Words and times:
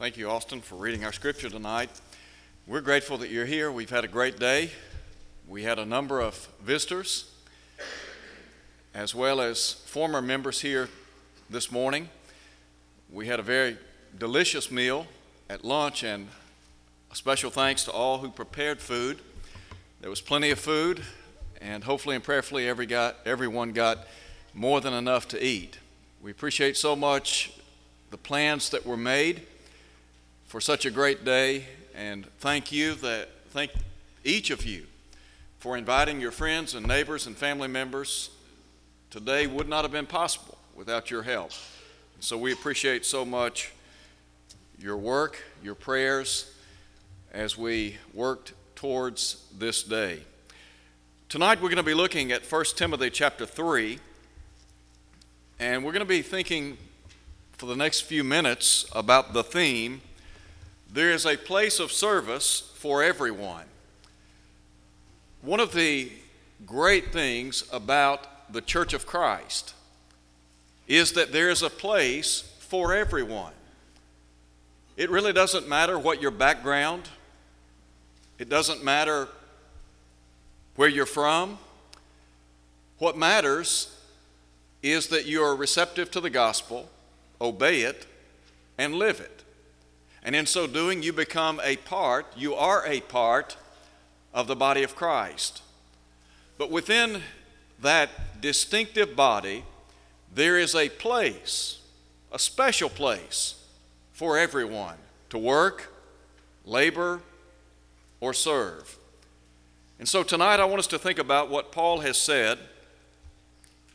Thank 0.00 0.16
you, 0.16 0.30
Austin, 0.30 0.62
for 0.62 0.76
reading 0.76 1.04
our 1.04 1.12
scripture 1.12 1.50
tonight. 1.50 1.90
We're 2.66 2.80
grateful 2.80 3.18
that 3.18 3.28
you're 3.28 3.44
here. 3.44 3.70
We've 3.70 3.90
had 3.90 4.02
a 4.02 4.08
great 4.08 4.38
day. 4.38 4.70
We 5.46 5.62
had 5.64 5.78
a 5.78 5.84
number 5.84 6.22
of 6.22 6.48
visitors, 6.62 7.30
as 8.94 9.14
well 9.14 9.42
as 9.42 9.74
former 9.74 10.22
members 10.22 10.62
here 10.62 10.88
this 11.50 11.70
morning. 11.70 12.08
We 13.12 13.26
had 13.26 13.40
a 13.40 13.42
very 13.42 13.76
delicious 14.18 14.70
meal 14.70 15.06
at 15.50 15.66
lunch, 15.66 16.02
and 16.02 16.28
a 17.12 17.14
special 17.14 17.50
thanks 17.50 17.84
to 17.84 17.90
all 17.90 18.20
who 18.20 18.30
prepared 18.30 18.80
food. 18.80 19.18
There 20.00 20.08
was 20.08 20.22
plenty 20.22 20.50
of 20.50 20.58
food, 20.58 21.02
and 21.60 21.84
hopefully 21.84 22.14
and 22.14 22.24
prayerfully, 22.24 22.66
every 22.66 22.86
got, 22.86 23.16
everyone 23.26 23.72
got 23.72 24.06
more 24.54 24.80
than 24.80 24.94
enough 24.94 25.28
to 25.28 25.44
eat. 25.44 25.78
We 26.22 26.30
appreciate 26.30 26.78
so 26.78 26.96
much 26.96 27.52
the 28.10 28.16
plans 28.16 28.70
that 28.70 28.86
were 28.86 28.96
made 28.96 29.42
for 30.50 30.60
such 30.60 30.84
a 30.84 30.90
great 30.90 31.24
day, 31.24 31.64
and 31.94 32.26
thank 32.40 32.72
you 32.72 32.94
that 32.96 33.28
thank 33.50 33.70
each 34.24 34.50
of 34.50 34.66
you 34.66 34.84
for 35.60 35.76
inviting 35.76 36.20
your 36.20 36.32
friends 36.32 36.74
and 36.74 36.84
neighbors 36.88 37.28
and 37.28 37.36
family 37.36 37.68
members. 37.68 38.30
Today 39.10 39.46
would 39.46 39.68
not 39.68 39.84
have 39.84 39.92
been 39.92 40.06
possible 40.06 40.58
without 40.74 41.08
your 41.08 41.22
help. 41.22 41.52
So 42.18 42.36
we 42.36 42.52
appreciate 42.52 43.06
so 43.06 43.24
much 43.24 43.70
your 44.76 44.96
work, 44.96 45.40
your 45.62 45.76
prayers 45.76 46.52
as 47.32 47.56
we 47.56 47.98
worked 48.12 48.52
towards 48.74 49.44
this 49.56 49.84
day. 49.84 50.18
Tonight 51.28 51.62
we're 51.62 51.68
going 51.68 51.76
to 51.76 51.84
be 51.84 51.94
looking 51.94 52.32
at 52.32 52.42
1 52.44 52.64
Timothy 52.74 53.10
chapter 53.10 53.46
3 53.46 54.00
and 55.60 55.84
we're 55.84 55.92
going 55.92 56.00
to 56.00 56.04
be 56.04 56.22
thinking 56.22 56.76
for 57.52 57.66
the 57.66 57.76
next 57.76 58.00
few 58.00 58.24
minutes 58.24 58.84
about 58.92 59.32
the 59.32 59.44
theme 59.44 60.00
there 60.92 61.10
is 61.10 61.24
a 61.26 61.36
place 61.36 61.78
of 61.78 61.92
service 61.92 62.72
for 62.74 63.02
everyone. 63.02 63.64
One 65.42 65.60
of 65.60 65.72
the 65.72 66.10
great 66.66 67.12
things 67.12 67.64
about 67.72 68.52
the 68.52 68.60
Church 68.60 68.92
of 68.92 69.06
Christ 69.06 69.74
is 70.88 71.12
that 71.12 71.32
there 71.32 71.50
is 71.50 71.62
a 71.62 71.70
place 71.70 72.40
for 72.58 72.92
everyone. 72.92 73.52
It 74.96 75.08
really 75.08 75.32
doesn't 75.32 75.68
matter 75.68 75.98
what 75.98 76.20
your 76.20 76.30
background, 76.30 77.08
it 78.38 78.48
doesn't 78.48 78.84
matter 78.84 79.28
where 80.76 80.88
you're 80.88 81.06
from. 81.06 81.58
What 82.98 83.16
matters 83.16 83.96
is 84.82 85.06
that 85.08 85.26
you 85.26 85.42
are 85.42 85.54
receptive 85.54 86.10
to 86.10 86.20
the 86.20 86.30
gospel, 86.30 86.90
obey 87.40 87.82
it, 87.82 88.06
and 88.76 88.94
live 88.94 89.20
it. 89.20 89.44
And 90.22 90.36
in 90.36 90.46
so 90.46 90.66
doing, 90.66 91.02
you 91.02 91.12
become 91.12 91.60
a 91.64 91.76
part, 91.76 92.26
you 92.36 92.54
are 92.54 92.86
a 92.86 93.00
part 93.00 93.56
of 94.34 94.46
the 94.46 94.56
body 94.56 94.82
of 94.82 94.94
Christ. 94.94 95.62
But 96.58 96.70
within 96.70 97.22
that 97.80 98.40
distinctive 98.40 99.16
body, 99.16 99.64
there 100.32 100.58
is 100.58 100.74
a 100.74 100.88
place, 100.88 101.78
a 102.32 102.38
special 102.38 102.88
place 102.88 103.54
for 104.12 104.36
everyone 104.36 104.96
to 105.30 105.38
work, 105.38 105.90
labor, 106.64 107.20
or 108.20 108.34
serve. 108.34 108.98
And 109.98 110.08
so 110.08 110.22
tonight 110.22 110.60
I 110.60 110.64
want 110.64 110.78
us 110.78 110.86
to 110.88 110.98
think 110.98 111.18
about 111.18 111.50
what 111.50 111.72
Paul 111.72 112.00
has 112.00 112.18
said 112.18 112.58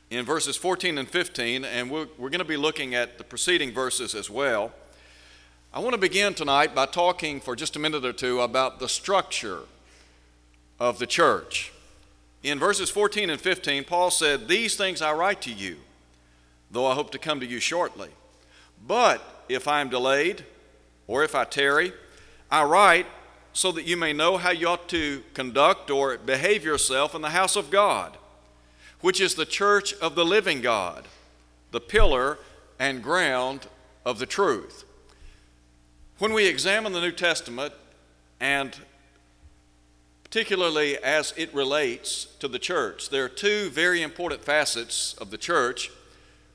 in 0.09 0.25
verses 0.25 0.55
14 0.55 0.97
and 0.97 1.07
15, 1.07 1.65
and 1.65 1.89
we're, 1.89 2.07
we're 2.17 2.29
going 2.29 2.39
to 2.39 2.45
be 2.45 2.57
looking 2.57 2.95
at 2.95 3.17
the 3.17 3.23
preceding 3.23 3.71
verses 3.71 4.15
as 4.15 4.29
well. 4.29 4.71
I 5.75 5.79
want 5.79 5.91
to 5.91 5.99
begin 5.99 6.33
tonight 6.33 6.73
by 6.73 6.85
talking 6.85 7.41
for 7.41 7.53
just 7.53 7.75
a 7.75 7.79
minute 7.79 8.05
or 8.05 8.13
two 8.13 8.39
about 8.39 8.79
the 8.79 8.87
structure 8.87 9.63
of 10.79 10.99
the 10.99 11.05
church. 11.05 11.73
In 12.43 12.59
verses 12.59 12.89
14 12.89 13.29
and 13.29 13.41
15, 13.41 13.83
Paul 13.83 14.09
said, 14.09 14.47
These 14.47 14.77
things 14.77 15.01
I 15.01 15.11
write 15.11 15.41
to 15.41 15.51
you, 15.51 15.75
though 16.71 16.85
I 16.85 16.93
hope 16.93 17.11
to 17.11 17.19
come 17.19 17.41
to 17.41 17.45
you 17.45 17.59
shortly. 17.59 18.07
But 18.87 19.21
if 19.49 19.67
I 19.67 19.81
am 19.81 19.89
delayed, 19.89 20.45
or 21.07 21.25
if 21.25 21.35
I 21.35 21.43
tarry, 21.43 21.91
I 22.49 22.63
write 22.63 23.07
so 23.51 23.73
that 23.73 23.83
you 23.83 23.97
may 23.97 24.13
know 24.13 24.37
how 24.37 24.51
you 24.51 24.69
ought 24.69 24.87
to 24.89 25.23
conduct 25.33 25.91
or 25.91 26.17
behave 26.17 26.63
yourself 26.63 27.13
in 27.13 27.21
the 27.21 27.31
house 27.31 27.57
of 27.57 27.69
God 27.69 28.17
which 29.01 29.21
is 29.21 29.35
the 29.35 29.45
church 29.45 29.93
of 29.95 30.15
the 30.15 30.25
living 30.25 30.61
God, 30.61 31.07
the 31.69 31.79
pillar 31.79 32.39
and 32.79 33.03
ground 33.03 33.67
of 34.03 34.17
the 34.17 34.25
truth. 34.25 34.83
When 36.17 36.31
we 36.31 36.47
examine 36.47 36.93
the 36.93 37.01
New 37.01 37.11
Testament, 37.11 37.73
and 38.39 38.73
particularly 40.23 40.97
as 40.97 41.33
it 41.35 41.53
relates 41.53 42.27
to 42.39 42.47
the 42.47 42.57
church, 42.57 43.09
there 43.09 43.25
are 43.25 43.29
two 43.29 43.69
very 43.69 44.01
important 44.01 44.41
facets 44.41 45.13
of 45.15 45.29
the 45.29 45.37
church 45.37 45.91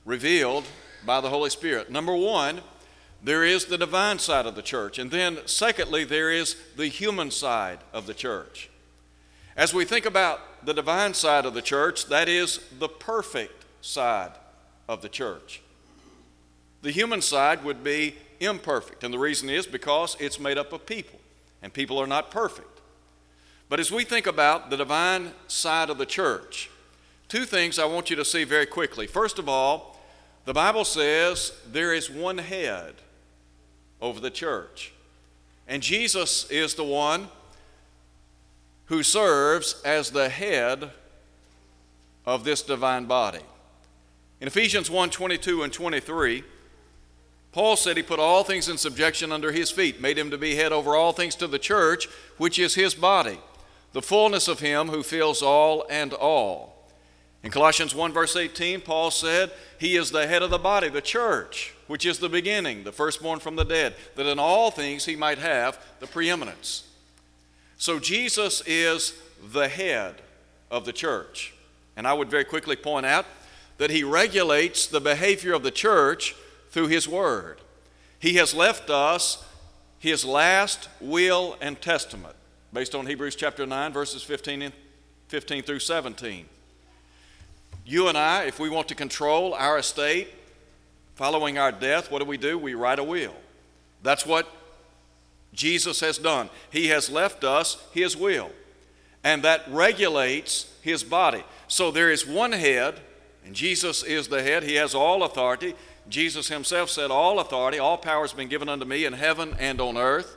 revealed 0.06 0.64
by 1.04 1.20
the 1.20 1.28
Holy 1.28 1.50
Spirit. 1.50 1.90
Number 1.90 2.16
one, 2.16 2.62
there 3.22 3.44
is 3.44 3.66
the 3.66 3.76
divine 3.76 4.18
side 4.18 4.46
of 4.46 4.54
the 4.54 4.62
church. 4.62 4.98
And 4.98 5.10
then, 5.10 5.40
secondly, 5.44 6.04
there 6.04 6.30
is 6.30 6.56
the 6.76 6.88
human 6.88 7.30
side 7.30 7.80
of 7.92 8.06
the 8.06 8.14
church. 8.14 8.70
As 9.58 9.74
we 9.74 9.84
think 9.84 10.06
about 10.06 10.64
the 10.64 10.72
divine 10.72 11.12
side 11.12 11.44
of 11.44 11.52
the 11.52 11.60
church, 11.60 12.06
that 12.06 12.30
is 12.30 12.60
the 12.78 12.88
perfect 12.88 13.66
side 13.82 14.32
of 14.88 15.02
the 15.02 15.10
church. 15.10 15.60
The 16.80 16.92
human 16.92 17.20
side 17.20 17.62
would 17.62 17.84
be 17.84 18.16
imperfect, 18.40 19.04
and 19.04 19.12
the 19.12 19.18
reason 19.18 19.48
is 19.48 19.66
because 19.66 20.16
it's 20.18 20.40
made 20.40 20.58
up 20.58 20.72
of 20.72 20.86
people, 20.86 21.20
and 21.62 21.72
people 21.72 21.98
are 21.98 22.06
not 22.06 22.30
perfect. 22.30 22.80
But 23.68 23.78
as 23.78 23.92
we 23.92 24.04
think 24.04 24.26
about 24.26 24.70
the 24.70 24.76
divine 24.76 25.32
side 25.46 25.90
of 25.90 25.98
the 25.98 26.06
church, 26.06 26.70
two 27.28 27.44
things 27.44 27.78
I 27.78 27.84
want 27.84 28.10
you 28.10 28.16
to 28.16 28.24
see 28.24 28.42
very 28.42 28.66
quickly. 28.66 29.06
First 29.06 29.38
of 29.38 29.48
all, 29.48 30.00
the 30.44 30.54
Bible 30.54 30.84
says 30.84 31.52
there 31.70 31.94
is 31.94 32.10
one 32.10 32.38
head 32.38 32.94
over 34.00 34.18
the 34.18 34.30
church, 34.30 34.92
and 35.68 35.82
Jesus 35.82 36.50
is 36.50 36.74
the 36.74 36.84
one 36.84 37.28
who 38.86 39.04
serves 39.04 39.80
as 39.84 40.10
the 40.10 40.28
head 40.28 40.90
of 42.26 42.42
this 42.42 42.62
divine 42.62 43.04
body. 43.04 43.44
In 44.40 44.48
Ephesians 44.48 44.90
1 44.90 45.10
22 45.10 45.62
and 45.62 45.72
23, 45.72 46.42
Paul 47.52 47.76
said 47.76 47.96
he 47.96 48.02
put 48.02 48.20
all 48.20 48.44
things 48.44 48.68
in 48.68 48.78
subjection 48.78 49.32
under 49.32 49.50
his 49.50 49.70
feet, 49.70 50.00
made 50.00 50.18
him 50.18 50.30
to 50.30 50.38
be 50.38 50.54
head 50.54 50.72
over 50.72 50.94
all 50.94 51.12
things 51.12 51.34
to 51.36 51.46
the 51.46 51.58
church, 51.58 52.06
which 52.36 52.58
is 52.58 52.74
his 52.74 52.94
body, 52.94 53.40
the 53.92 54.02
fullness 54.02 54.46
of 54.46 54.60
him 54.60 54.88
who 54.88 55.02
fills 55.02 55.42
all 55.42 55.84
and 55.90 56.12
all. 56.14 56.70
In 57.42 57.50
Colossians 57.50 57.94
1 57.94 58.12
verse 58.12 58.36
18, 58.36 58.82
Paul 58.82 59.10
said, 59.10 59.50
He 59.78 59.96
is 59.96 60.10
the 60.10 60.26
head 60.26 60.42
of 60.42 60.50
the 60.50 60.58
body, 60.58 60.88
the 60.88 61.00
church, 61.00 61.74
which 61.86 62.06
is 62.06 62.18
the 62.18 62.28
beginning, 62.28 62.84
the 62.84 62.92
firstborn 62.92 63.40
from 63.40 63.56
the 63.56 63.64
dead, 63.64 63.96
that 64.14 64.26
in 64.26 64.38
all 64.38 64.70
things 64.70 65.06
he 65.06 65.16
might 65.16 65.38
have 65.38 65.82
the 65.98 66.06
preeminence. 66.06 66.86
So 67.78 67.98
Jesus 67.98 68.62
is 68.66 69.14
the 69.52 69.68
head 69.68 70.16
of 70.70 70.84
the 70.84 70.92
church. 70.92 71.54
And 71.96 72.06
I 72.06 72.12
would 72.12 72.30
very 72.30 72.44
quickly 72.44 72.76
point 72.76 73.06
out 73.06 73.26
that 73.78 73.90
he 73.90 74.04
regulates 74.04 74.86
the 74.86 75.00
behavior 75.00 75.54
of 75.54 75.62
the 75.62 75.70
church 75.70 76.36
through 76.70 76.88
his 76.88 77.08
word. 77.08 77.60
He 78.18 78.34
has 78.34 78.54
left 78.54 78.90
us 78.90 79.44
his 79.98 80.24
last 80.24 80.88
will 81.00 81.56
and 81.60 81.80
testament 81.80 82.34
based 82.72 82.94
on 82.94 83.06
Hebrews 83.06 83.36
chapter 83.36 83.66
9 83.66 83.92
verses 83.92 84.22
15 84.22 84.72
15 85.28 85.62
through 85.62 85.78
17. 85.78 86.46
You 87.84 88.08
and 88.08 88.18
I, 88.18 88.44
if 88.44 88.58
we 88.58 88.68
want 88.68 88.88
to 88.88 88.94
control 88.94 89.54
our 89.54 89.78
estate 89.78 90.28
following 91.14 91.56
our 91.56 91.70
death, 91.70 92.10
what 92.10 92.18
do 92.18 92.24
we 92.24 92.36
do? 92.36 92.58
We 92.58 92.74
write 92.74 92.98
a 92.98 93.04
will. 93.04 93.34
That's 94.02 94.26
what 94.26 94.48
Jesus 95.52 96.00
has 96.00 96.18
done. 96.18 96.50
He 96.70 96.88
has 96.88 97.10
left 97.10 97.44
us 97.44 97.82
His 97.92 98.16
will, 98.16 98.50
and 99.22 99.42
that 99.42 99.64
regulates 99.68 100.72
His 100.82 101.04
body. 101.04 101.44
So 101.68 101.90
there 101.90 102.10
is 102.10 102.26
one 102.26 102.52
head, 102.52 103.00
and 103.44 103.54
Jesus 103.54 104.02
is 104.02 104.28
the 104.28 104.42
head. 104.42 104.62
He 104.62 104.74
has 104.74 104.94
all 104.94 105.22
authority. 105.22 105.74
Jesus 106.10 106.48
Himself 106.48 106.90
said, 106.90 107.10
All 107.10 107.38
authority, 107.38 107.78
all 107.78 107.96
power 107.96 108.22
has 108.22 108.32
been 108.32 108.48
given 108.48 108.68
unto 108.68 108.84
me 108.84 109.04
in 109.04 109.12
heaven 109.12 109.56
and 109.58 109.80
on 109.80 109.96
earth. 109.96 110.36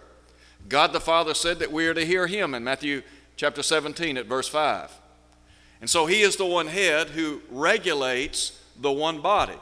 God 0.69 0.93
the 0.93 1.01
Father 1.01 1.33
said 1.33 1.59
that 1.59 1.71
we 1.71 1.87
are 1.87 1.93
to 1.93 2.05
hear 2.05 2.27
Him 2.27 2.53
in 2.53 2.63
Matthew 2.63 3.01
chapter 3.35 3.63
17 3.63 4.17
at 4.17 4.27
verse 4.27 4.47
5. 4.47 4.91
And 5.81 5.89
so 5.89 6.05
He 6.05 6.21
is 6.21 6.35
the 6.35 6.45
one 6.45 6.67
head 6.67 7.09
who 7.09 7.41
regulates 7.49 8.59
the 8.79 8.91
one 8.91 9.19
body. 9.19 9.57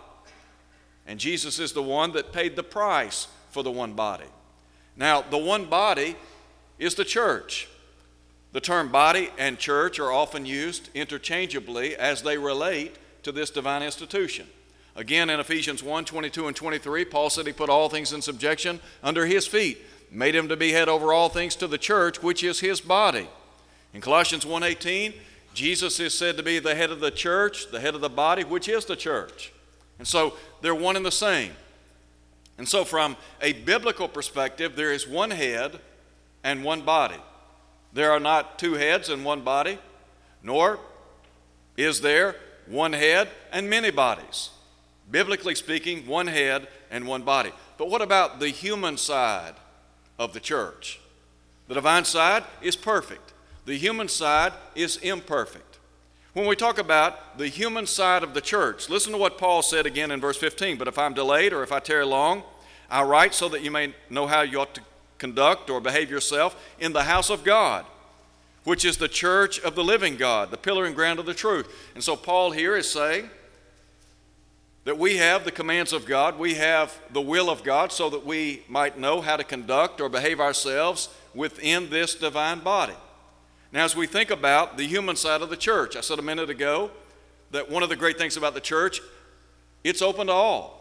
And 1.08 1.20
Jesus 1.20 1.60
is 1.60 1.74
the 1.74 1.82
one 1.82 2.12
that 2.12 2.34
paid 2.34 2.56
the 2.56 2.64
price 2.64 3.28
for 3.50 3.64
the 3.64 3.72
one 3.72 3.94
body. 3.94 4.28
Now, 4.96 5.22
the 5.22 5.38
one 5.38 5.66
body 5.66 6.16
is 6.78 6.96
the 6.96 7.06
church. 7.06 7.68
The 8.52 8.62
term 8.62 8.92
body 8.92 9.30
and 9.38 9.58
church 9.58 10.00
are 10.00 10.12
often 10.12 10.46
used 10.46 10.90
interchangeably 10.94 11.96
as 11.96 12.22
they 12.22 12.38
relate 12.38 12.98
to 13.24 13.32
this 13.32 13.50
divine 13.50 13.82
institution. 13.82 14.48
Again, 14.96 15.30
in 15.30 15.40
Ephesians 15.40 15.82
1 15.82 16.06
22 16.06 16.48
and 16.48 16.56
23, 16.56 17.06
Paul 17.06 17.30
said 17.30 17.48
he 17.48 17.54
put 17.54 17.70
all 17.70 17.90
things 17.90 18.12
in 18.12 18.22
subjection 18.22 18.80
under 19.02 19.26
his 19.26 19.48
feet, 19.48 19.80
made 20.12 20.36
him 20.36 20.50
to 20.50 20.58
be 20.58 20.72
head 20.72 20.90
over 20.90 21.14
all 21.14 21.30
things 21.30 21.56
to 21.58 21.68
the 21.68 21.78
church, 21.78 22.22
which 22.22 22.44
is 22.44 22.60
his 22.60 22.82
body. 22.82 23.28
In 23.94 24.02
Colossians 24.02 24.46
1 24.46 24.64
18, 24.64 25.14
Jesus 25.54 26.00
is 26.00 26.18
said 26.18 26.38
to 26.38 26.44
be 26.44 26.60
the 26.60 26.76
head 26.76 26.92
of 26.92 27.00
the 27.00 27.12
church, 27.12 27.72
the 27.72 27.80
head 27.80 27.96
of 27.96 28.02
the 28.02 28.10
body, 28.10 28.44
which 28.44 28.68
is 28.68 28.86
the 28.86 28.96
church. 28.96 29.52
And 30.00 30.08
so 30.08 30.34
they're 30.62 30.76
one 30.76 30.96
and 30.96 31.06
the 31.06 31.12
same. 31.12 31.52
And 32.58 32.68
so, 32.68 32.86
from 32.86 33.18
a 33.42 33.54
biblical 33.54 34.08
perspective, 34.08 34.76
there 34.76 34.92
is 34.92 35.08
one 35.08 35.32
head 35.32 35.80
and 36.44 36.64
one 36.64 36.82
body. 36.82 37.18
There 37.94 38.12
are 38.12 38.20
not 38.20 38.60
two 38.60 38.74
heads 38.74 39.10
and 39.10 39.26
one 39.26 39.42
body, 39.42 39.80
nor 40.44 40.80
is 41.76 42.02
there 42.02 42.36
one 42.68 42.94
head 42.94 43.30
and 43.52 43.70
many 43.70 43.90
bodies. 43.90 44.52
Biblically 45.12 45.56
speaking, 45.56 46.08
one 46.08 46.28
head 46.28 46.68
and 46.90 47.06
one 47.06 47.22
body. 47.24 47.52
But 47.78 47.90
what 47.90 48.02
about 48.02 48.40
the 48.40 48.50
human 48.50 48.98
side 48.98 49.56
of 50.18 50.34
the 50.34 50.40
church? 50.40 51.00
The 51.68 51.76
divine 51.76 52.06
side 52.06 52.44
is 52.62 52.76
perfect, 52.76 53.34
the 53.66 53.78
human 53.78 54.08
side 54.08 54.54
is 54.76 54.98
imperfect. 54.98 55.72
When 56.34 56.48
we 56.48 56.56
talk 56.56 56.78
about 56.78 57.38
the 57.38 57.50
human 57.50 57.86
side 57.86 58.24
of 58.24 58.34
the 58.34 58.40
church, 58.40 58.90
listen 58.90 59.12
to 59.12 59.18
what 59.18 59.38
Paul 59.38 59.62
said 59.62 59.86
again 59.86 60.12
in 60.12 60.22
verse 60.22 60.38
15. 60.38 60.78
But 60.78 60.88
if 60.88 60.98
I'm 60.98 61.14
delayed 61.14 61.52
or 61.52 61.62
if 61.62 61.74
I 61.74 61.80
tarry 61.80 62.06
long, 62.06 62.44
I 62.90 63.04
write 63.04 63.34
so 63.34 63.50
that 63.50 63.64
you 63.64 63.72
may 63.72 63.94
know 64.10 64.28
how 64.28 64.42
you 64.42 64.62
ought 64.62 64.74
to 64.76 64.82
conduct 65.18 65.70
or 65.70 65.82
behave 65.82 66.10
yourself 66.10 66.56
in 66.80 66.94
the 66.94 67.04
house 67.04 67.30
of 67.30 67.44
God, 67.44 67.86
which 68.64 68.86
is 68.86 68.96
the 68.96 69.10
church 69.10 69.60
of 69.60 69.76
the 69.76 69.84
living 69.84 70.16
God, 70.16 70.52
the 70.52 70.58
pillar 70.58 70.86
and 70.86 70.96
ground 70.96 71.20
of 71.20 71.26
the 71.26 71.34
truth. 71.34 71.68
And 71.96 72.04
so 72.04 72.16
Paul 72.16 72.52
here 72.52 72.78
is 72.78 72.90
saying, 72.90 73.30
that 74.84 74.98
we 74.98 75.18
have 75.18 75.46
the 75.46 75.52
commands 75.52 75.94
of 75.94 76.06
God, 76.06 76.40
we 76.40 76.56
have 76.56 76.98
the 77.12 77.22
will 77.22 77.50
of 77.50 77.64
God, 77.64 77.92
so 77.92 78.10
that 78.10 78.26
we 78.26 78.64
might 78.68 78.98
know 78.98 79.22
how 79.22 79.38
to 79.38 79.44
conduct 79.44 80.02
or 80.02 80.10
behave 80.10 80.40
ourselves 80.40 81.10
within 81.36 81.90
this 81.90 82.16
divine 82.16 82.60
body. 82.60 82.96
Now, 83.72 83.86
as 83.86 83.96
we 83.96 84.08
think 84.08 84.32
about 84.32 84.78
the 84.78 84.88
human 84.88 85.16
side 85.16 85.42
of 85.42 85.50
the 85.50 85.58
church, 85.58 85.96
I 85.96 86.02
said 86.02 86.20
a 86.20 86.24
minute 86.24 86.50
ago 86.50 86.92
that 87.52 87.70
one 87.70 87.84
of 87.84 87.90
the 87.90 87.96
great 87.96 88.18
things 88.18 88.38
about 88.38 88.54
the 88.54 88.62
church, 88.62 89.02
it's 89.84 90.02
open 90.02 90.28
to 90.28 90.34
all. 90.34 90.80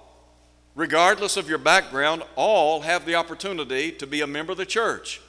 Regardless 0.74 1.36
of 1.36 1.48
your 1.48 1.58
background, 1.58 2.22
all 2.36 2.80
have 2.80 3.04
the 3.04 3.16
opportunity 3.16 3.92
to 3.92 4.06
be 4.06 4.22
a 4.22 4.26
member 4.26 4.52
of 4.52 4.58
the 4.58 4.66
church. 4.66 5.20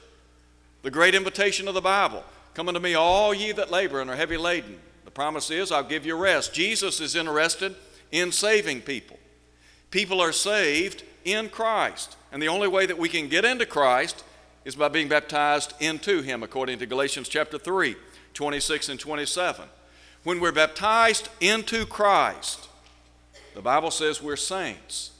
The 0.82 0.90
great 0.90 1.14
invitation 1.14 1.68
of 1.68 1.74
the 1.74 1.80
Bible 1.80 2.24
Come 2.54 2.68
unto 2.68 2.80
me, 2.80 2.94
all 2.94 3.32
ye 3.32 3.52
that 3.52 3.70
labor 3.70 4.00
and 4.00 4.10
are 4.10 4.16
heavy 4.16 4.36
laden. 4.36 4.78
The 5.04 5.10
promise 5.10 5.50
is, 5.50 5.72
I'll 5.72 5.82
give 5.82 6.04
you 6.04 6.16
rest. 6.16 6.52
Jesus 6.52 7.00
is 7.00 7.16
interested 7.16 7.74
in 8.12 8.30
saving 8.30 8.82
people. 8.82 9.18
People 9.90 10.20
are 10.20 10.32
saved 10.32 11.02
in 11.24 11.48
Christ. 11.48 12.16
And 12.30 12.40
the 12.40 12.48
only 12.48 12.68
way 12.68 12.86
that 12.86 12.98
we 12.98 13.08
can 13.08 13.28
get 13.28 13.44
into 13.44 13.66
Christ 13.66 14.22
is 14.64 14.76
by 14.76 14.88
being 14.88 15.08
baptized 15.08 15.74
into 15.80 16.22
Him, 16.22 16.42
according 16.42 16.78
to 16.78 16.86
Galatians 16.86 17.28
chapter 17.28 17.58
3, 17.58 17.96
26 18.34 18.88
and 18.90 19.00
27. 19.00 19.64
When 20.22 20.38
we're 20.38 20.52
baptized 20.52 21.28
into 21.40 21.84
Christ, 21.84 22.68
the 23.54 23.60
Bible 23.60 23.90
says 23.90 24.22
we're 24.22 24.36
saints. 24.36 25.10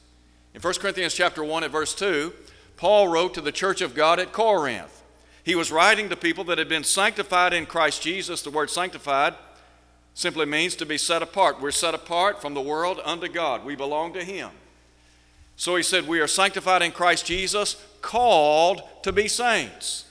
In 0.54 0.60
1 0.60 0.74
Corinthians 0.74 1.14
chapter 1.14 1.42
1 1.42 1.64
at 1.64 1.70
verse 1.70 1.94
2, 1.94 2.32
Paul 2.76 3.08
wrote 3.08 3.34
to 3.34 3.40
the 3.40 3.52
church 3.52 3.80
of 3.80 3.94
God 3.94 4.20
at 4.20 4.32
Corinth. 4.32 5.02
He 5.44 5.54
was 5.54 5.72
writing 5.72 6.08
to 6.08 6.16
people 6.16 6.44
that 6.44 6.58
had 6.58 6.68
been 6.68 6.84
sanctified 6.84 7.52
in 7.52 7.66
Christ 7.66 8.00
Jesus. 8.02 8.42
The 8.42 8.50
word 8.50 8.70
sanctified 8.70 9.34
simply 10.14 10.46
means 10.46 10.76
to 10.76 10.86
be 10.86 10.98
set 10.98 11.22
apart. 11.22 11.60
We're 11.60 11.70
set 11.70 11.94
apart 11.94 12.40
from 12.40 12.54
the 12.54 12.60
world 12.60 13.00
unto 13.04 13.28
God, 13.28 13.64
we 13.64 13.76
belong 13.76 14.12
to 14.14 14.24
Him. 14.24 14.50
So 15.56 15.76
he 15.76 15.82
said, 15.82 16.08
We 16.08 16.20
are 16.20 16.26
sanctified 16.26 16.82
in 16.82 16.92
Christ 16.92 17.26
Jesus, 17.26 17.82
called 18.00 18.82
to 19.02 19.12
be 19.12 19.28
saints. 19.28 20.06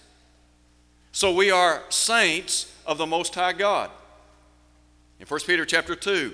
So 1.11 1.33
we 1.33 1.51
are 1.51 1.83
saints 1.89 2.73
of 2.85 2.97
the 2.97 3.05
Most 3.05 3.35
High 3.35 3.53
God. 3.53 3.89
In 5.19 5.27
1 5.27 5.39
Peter 5.41 5.65
chapter 5.65 5.95
2, 5.95 6.33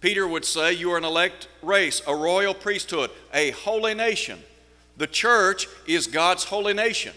Peter 0.00 0.26
would 0.26 0.44
say, 0.44 0.72
You 0.72 0.92
are 0.92 0.98
an 0.98 1.04
elect 1.04 1.48
race, 1.62 2.02
a 2.06 2.14
royal 2.14 2.54
priesthood, 2.54 3.10
a 3.34 3.50
holy 3.50 3.94
nation. 3.94 4.38
The 4.96 5.06
church 5.06 5.66
is 5.86 6.06
God's 6.06 6.44
holy 6.44 6.74
nation. 6.74 7.12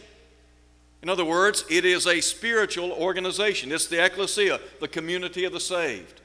In 1.03 1.09
other 1.09 1.25
words, 1.25 1.65
it 1.69 1.83
is 1.83 2.07
a 2.07 2.21
spiritual 2.21 2.93
organization. 2.93 3.73
It's 3.73 3.87
the 3.87 4.03
ecclesia, 4.03 4.61
the 4.79 4.87
community 4.87 5.43
of 5.43 5.51
the 5.51 5.59
saved. 5.59 6.21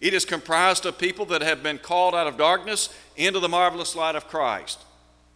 It 0.00 0.12
is 0.12 0.26
comprised 0.26 0.84
of 0.84 0.98
people 0.98 1.24
that 1.26 1.40
have 1.40 1.62
been 1.62 1.78
called 1.78 2.14
out 2.14 2.26
of 2.26 2.36
darkness 2.36 2.94
into 3.16 3.40
the 3.40 3.48
marvelous 3.48 3.96
light 3.96 4.14
of 4.14 4.28
Christ. 4.28 4.84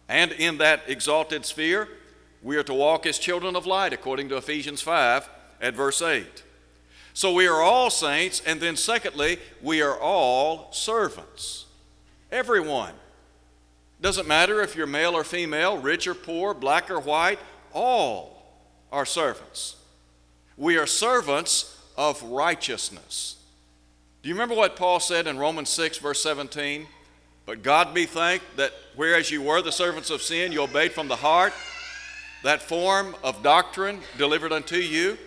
And 0.07 0.31
in 0.31 0.59
that 0.59 0.83
exalted 0.85 1.43
sphere, 1.43 1.89
we 2.43 2.55
are 2.55 2.63
to 2.63 2.73
walk 2.75 3.07
as 3.07 3.17
children 3.17 3.55
of 3.55 3.65
light, 3.65 3.93
according 3.93 4.29
to 4.29 4.37
Ephesians 4.37 4.83
5 4.83 5.27
at 5.59 5.73
verse 5.73 6.03
8. 6.03 6.43
So 7.15 7.33
we 7.33 7.47
are 7.47 7.63
all 7.63 7.89
saints, 7.89 8.43
and 8.45 8.61
then 8.61 8.75
secondly, 8.75 9.39
we 9.59 9.81
are 9.81 9.99
all 9.99 10.71
servants. 10.71 11.65
Everyone. 12.31 12.93
Doesn't 14.01 14.27
matter 14.27 14.61
if 14.61 14.75
you're 14.75 14.85
male 14.85 15.15
or 15.15 15.23
female, 15.23 15.79
rich 15.79 16.05
or 16.05 16.13
poor, 16.13 16.53
black 16.53 16.91
or 16.91 16.99
white, 16.99 17.39
all 17.73 18.36
are 18.91 19.05
servants. 19.05 19.75
We 20.55 20.77
are 20.77 20.87
servants 20.87 21.77
of 21.97 22.21
righteousness. 22.23 23.37
Do 24.21 24.29
you 24.29 24.35
remember 24.35 24.55
what 24.55 24.75
Paul 24.75 24.99
said 24.99 25.27
in 25.27 25.37
Romans 25.37 25.69
6, 25.69 25.99
verse 25.99 26.21
17? 26.21 26.87
But 27.45 27.63
God 27.63 27.93
be 27.93 28.05
thanked 28.05 28.57
that 28.57 28.73
whereas 28.95 29.31
you 29.31 29.41
were 29.41 29.61
the 29.61 29.71
servants 29.71 30.09
of 30.09 30.21
sin, 30.21 30.51
you 30.51 30.61
obeyed 30.61 30.91
from 30.91 31.07
the 31.07 31.15
heart 31.15 31.53
that 32.43 32.61
form 32.61 33.15
of 33.23 33.41
doctrine 33.41 33.99
delivered 34.17 34.51
unto 34.51 34.75
you, 34.75 35.17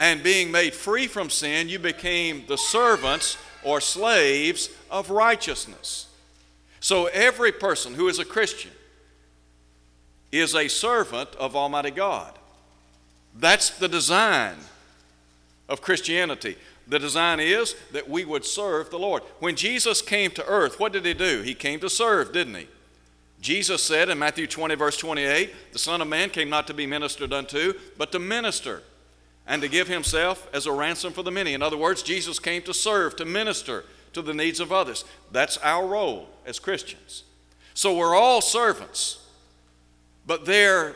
and 0.00 0.22
being 0.22 0.50
made 0.50 0.74
free 0.74 1.06
from 1.06 1.30
sin, 1.30 1.68
you 1.68 1.78
became 1.78 2.44
the 2.46 2.58
servants 2.58 3.36
or 3.62 3.80
slaves 3.80 4.68
of 4.90 5.10
righteousness. 5.10 6.08
So 6.80 7.06
every 7.06 7.52
person 7.52 7.94
who 7.94 8.08
is 8.08 8.18
a 8.18 8.24
Christian 8.24 8.72
is 10.32 10.54
a 10.54 10.66
servant 10.66 11.28
of 11.36 11.54
Almighty 11.54 11.92
God. 11.92 12.36
That's 13.34 13.70
the 13.70 13.88
design 13.88 14.56
of 15.68 15.80
Christianity. 15.80 16.56
The 16.86 16.98
design 16.98 17.40
is 17.40 17.74
that 17.92 18.08
we 18.08 18.24
would 18.24 18.44
serve 18.44 18.90
the 18.90 18.98
Lord. 18.98 19.22
When 19.38 19.56
Jesus 19.56 20.02
came 20.02 20.30
to 20.32 20.46
earth, 20.46 20.78
what 20.78 20.92
did 20.92 21.06
he 21.06 21.14
do? 21.14 21.42
He 21.42 21.54
came 21.54 21.80
to 21.80 21.88
serve, 21.88 22.32
didn't 22.32 22.56
he? 22.56 22.68
Jesus 23.40 23.82
said 23.82 24.08
in 24.08 24.18
Matthew 24.18 24.46
20, 24.46 24.74
verse 24.76 24.96
28, 24.96 25.72
the 25.72 25.78
Son 25.78 26.00
of 26.00 26.08
Man 26.08 26.30
came 26.30 26.48
not 26.48 26.66
to 26.68 26.74
be 26.74 26.86
ministered 26.86 27.32
unto, 27.32 27.74
but 27.98 28.12
to 28.12 28.18
minister 28.18 28.82
and 29.46 29.60
to 29.62 29.68
give 29.68 29.88
himself 29.88 30.48
as 30.52 30.66
a 30.66 30.72
ransom 30.72 31.12
for 31.12 31.22
the 31.22 31.30
many. 31.30 31.52
In 31.54 31.62
other 31.62 31.76
words, 31.76 32.02
Jesus 32.02 32.38
came 32.38 32.62
to 32.62 32.74
serve, 32.74 33.16
to 33.16 33.24
minister 33.24 33.84
to 34.12 34.22
the 34.22 34.34
needs 34.34 34.60
of 34.60 34.72
others. 34.72 35.04
That's 35.32 35.58
our 35.58 35.86
role 35.86 36.28
as 36.46 36.58
Christians. 36.58 37.24
So 37.74 37.96
we're 37.96 38.14
all 38.14 38.40
servants, 38.40 39.26
but 40.26 40.44
they're, 40.44 40.94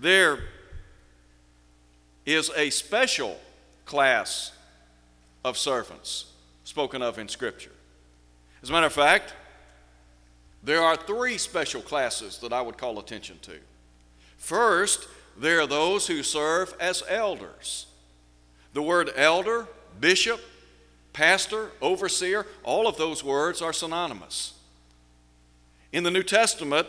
they're 0.00 0.40
is 2.24 2.50
a 2.56 2.70
special 2.70 3.38
class 3.84 4.52
of 5.44 5.58
servants 5.58 6.26
spoken 6.64 7.02
of 7.02 7.18
in 7.18 7.28
Scripture. 7.28 7.72
As 8.62 8.70
a 8.70 8.72
matter 8.72 8.86
of 8.86 8.92
fact, 8.92 9.34
there 10.62 10.82
are 10.82 10.96
three 10.96 11.38
special 11.38 11.82
classes 11.82 12.38
that 12.38 12.52
I 12.52 12.62
would 12.62 12.78
call 12.78 12.98
attention 12.98 13.38
to. 13.42 13.58
First, 14.36 15.08
there 15.36 15.60
are 15.60 15.66
those 15.66 16.06
who 16.06 16.22
serve 16.22 16.74
as 16.78 17.02
elders. 17.08 17.86
The 18.72 18.82
word 18.82 19.10
elder, 19.16 19.66
bishop, 20.00 20.40
pastor, 21.12 21.72
overseer, 21.80 22.46
all 22.62 22.86
of 22.86 22.96
those 22.96 23.24
words 23.24 23.60
are 23.60 23.72
synonymous. 23.72 24.54
In 25.92 26.04
the 26.04 26.10
New 26.10 26.22
Testament, 26.22 26.86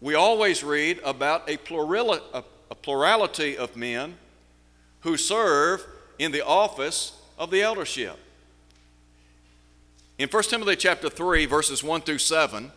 we 0.00 0.14
always 0.14 0.62
read 0.62 1.00
about 1.04 1.48
a, 1.48 1.56
plurali- 1.56 2.22
a 2.32 2.42
a 2.74 2.82
plurality 2.82 3.56
of 3.56 3.76
men 3.76 4.16
who 5.02 5.16
serve 5.16 5.86
in 6.18 6.32
the 6.32 6.44
office 6.44 7.12
of 7.38 7.52
the 7.52 7.62
eldership. 7.62 8.18
In 10.18 10.28
1 10.28 10.42
Timothy 10.44 10.74
chapter 10.74 11.08
3 11.08 11.46
verses 11.46 11.84
1 11.84 12.00
through 12.00 12.18
7, 12.18 12.72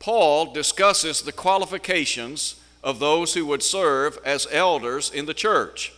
Paul 0.00 0.52
discusses 0.52 1.22
the 1.22 1.30
qualifications 1.30 2.56
of 2.82 2.98
those 2.98 3.34
who 3.34 3.46
would 3.46 3.62
serve 3.62 4.18
as 4.24 4.48
elders 4.50 5.12
in 5.12 5.26
the 5.26 5.34
church. 5.34 5.92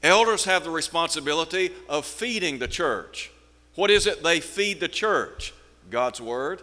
Elders 0.00 0.44
have 0.44 0.62
the 0.62 0.70
responsibility 0.70 1.72
of 1.88 2.06
feeding 2.06 2.60
the 2.60 2.68
church. 2.68 3.32
What 3.74 3.90
is 3.90 4.06
it 4.06 4.22
they 4.22 4.38
feed 4.38 4.78
the 4.78 4.86
church? 4.86 5.52
God's 5.90 6.20
word. 6.20 6.62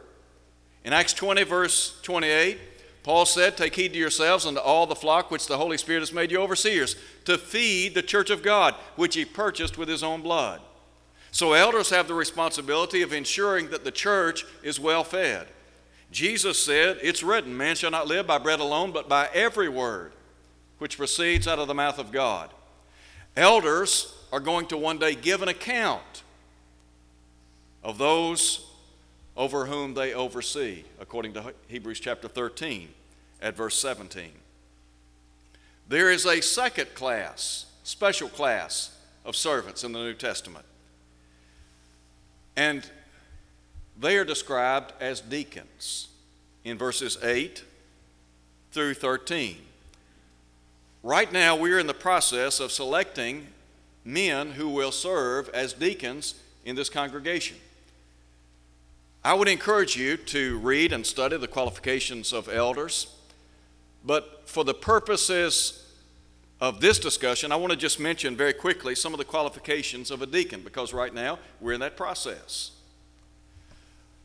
In 0.85 0.93
Acts 0.93 1.11
20 1.11 1.43
verse 1.43 1.99
28, 2.01 2.59
Paul 3.05 3.27
said, 3.27 3.55
Take 3.55 3.75
heed 3.75 3.93
to 3.93 3.99
yourselves 3.99 4.45
and 4.45 4.57
to 4.57 4.63
all 4.63 4.87
the 4.87 4.95
flock 4.95 5.29
which 5.29 5.45
the 5.45 5.57
Holy 5.57 5.77
Spirit 5.77 5.99
has 5.99 6.11
made 6.11 6.31
you 6.31 6.41
overseers, 6.41 6.95
to 7.25 7.37
feed 7.37 7.93
the 7.93 8.01
church 8.01 8.31
of 8.31 8.41
God, 8.41 8.73
which 8.95 9.13
he 9.13 9.23
purchased 9.25 9.77
with 9.77 9.87
his 9.87 10.01
own 10.01 10.23
blood. 10.23 10.59
So, 11.29 11.53
elders 11.53 11.91
have 11.91 12.07
the 12.07 12.15
responsibility 12.15 13.03
of 13.03 13.13
ensuring 13.13 13.69
that 13.69 13.83
the 13.83 13.91
church 13.91 14.43
is 14.63 14.79
well 14.79 15.03
fed. 15.03 15.45
Jesus 16.11 16.57
said, 16.57 16.97
It's 17.03 17.21
written, 17.21 17.55
man 17.55 17.75
shall 17.75 17.91
not 17.91 18.07
live 18.07 18.25
by 18.25 18.39
bread 18.39 18.59
alone, 18.59 18.91
but 18.91 19.07
by 19.07 19.29
every 19.35 19.69
word 19.69 20.11
which 20.79 20.97
proceeds 20.97 21.47
out 21.47 21.59
of 21.59 21.67
the 21.67 21.75
mouth 21.75 21.99
of 21.99 22.11
God. 22.11 22.49
Elders 23.37 24.15
are 24.33 24.39
going 24.39 24.65
to 24.65 24.77
one 24.77 24.97
day 24.97 25.13
give 25.13 25.43
an 25.43 25.47
account 25.49 26.23
of 27.83 27.99
those 27.99 28.65
over 29.37 29.65
whom 29.65 29.93
they 29.93 30.13
oversee, 30.13 30.83
according 30.99 31.33
to 31.33 31.53
Hebrews 31.67 31.99
chapter 31.99 32.27
13 32.27 32.89
at 33.41 33.55
verse 33.55 33.77
17. 33.77 34.31
There 35.87 36.09
is 36.09 36.25
a 36.25 36.41
second 36.41 36.93
class, 36.95 37.65
special 37.83 38.29
class 38.29 38.97
of 39.25 39.35
servants 39.35 39.83
in 39.83 39.91
the 39.91 39.99
New 39.99 40.13
Testament. 40.13 40.65
And 42.55 42.89
they 43.99 44.17
are 44.17 44.25
described 44.25 44.93
as 44.99 45.21
deacons 45.21 46.07
in 46.63 46.77
verses 46.77 47.17
8 47.21 47.63
through 48.71 48.93
13. 48.95 49.57
Right 51.03 51.31
now, 51.31 51.55
we're 51.55 51.79
in 51.79 51.87
the 51.87 51.93
process 51.93 52.59
of 52.59 52.71
selecting 52.71 53.47
men 54.03 54.51
who 54.51 54.69
will 54.69 54.91
serve 54.91 55.49
as 55.49 55.73
deacons 55.73 56.35
in 56.63 56.75
this 56.75 56.89
congregation. 56.89 57.57
I 59.25 59.33
would 59.33 59.47
encourage 59.47 59.97
you 59.97 60.17
to 60.17 60.59
read 60.59 60.93
and 60.93 61.03
study 61.03 61.35
the 61.35 61.47
qualifications 61.47 62.31
of 62.31 62.47
elders, 62.47 63.07
but 64.05 64.43
for 64.45 64.63
the 64.63 64.75
purposes 64.75 65.83
of 66.61 66.79
this 66.79 66.99
discussion, 66.99 67.51
I 67.51 67.55
want 67.55 67.71
to 67.71 67.77
just 67.77 67.99
mention 67.99 68.35
very 68.35 68.53
quickly 68.53 68.93
some 68.93 69.15
of 69.15 69.17
the 69.17 69.25
qualifications 69.25 70.11
of 70.11 70.21
a 70.21 70.27
deacon 70.27 70.61
because 70.61 70.93
right 70.93 71.11
now 71.11 71.39
we're 71.59 71.73
in 71.73 71.79
that 71.79 71.97
process. 71.97 72.69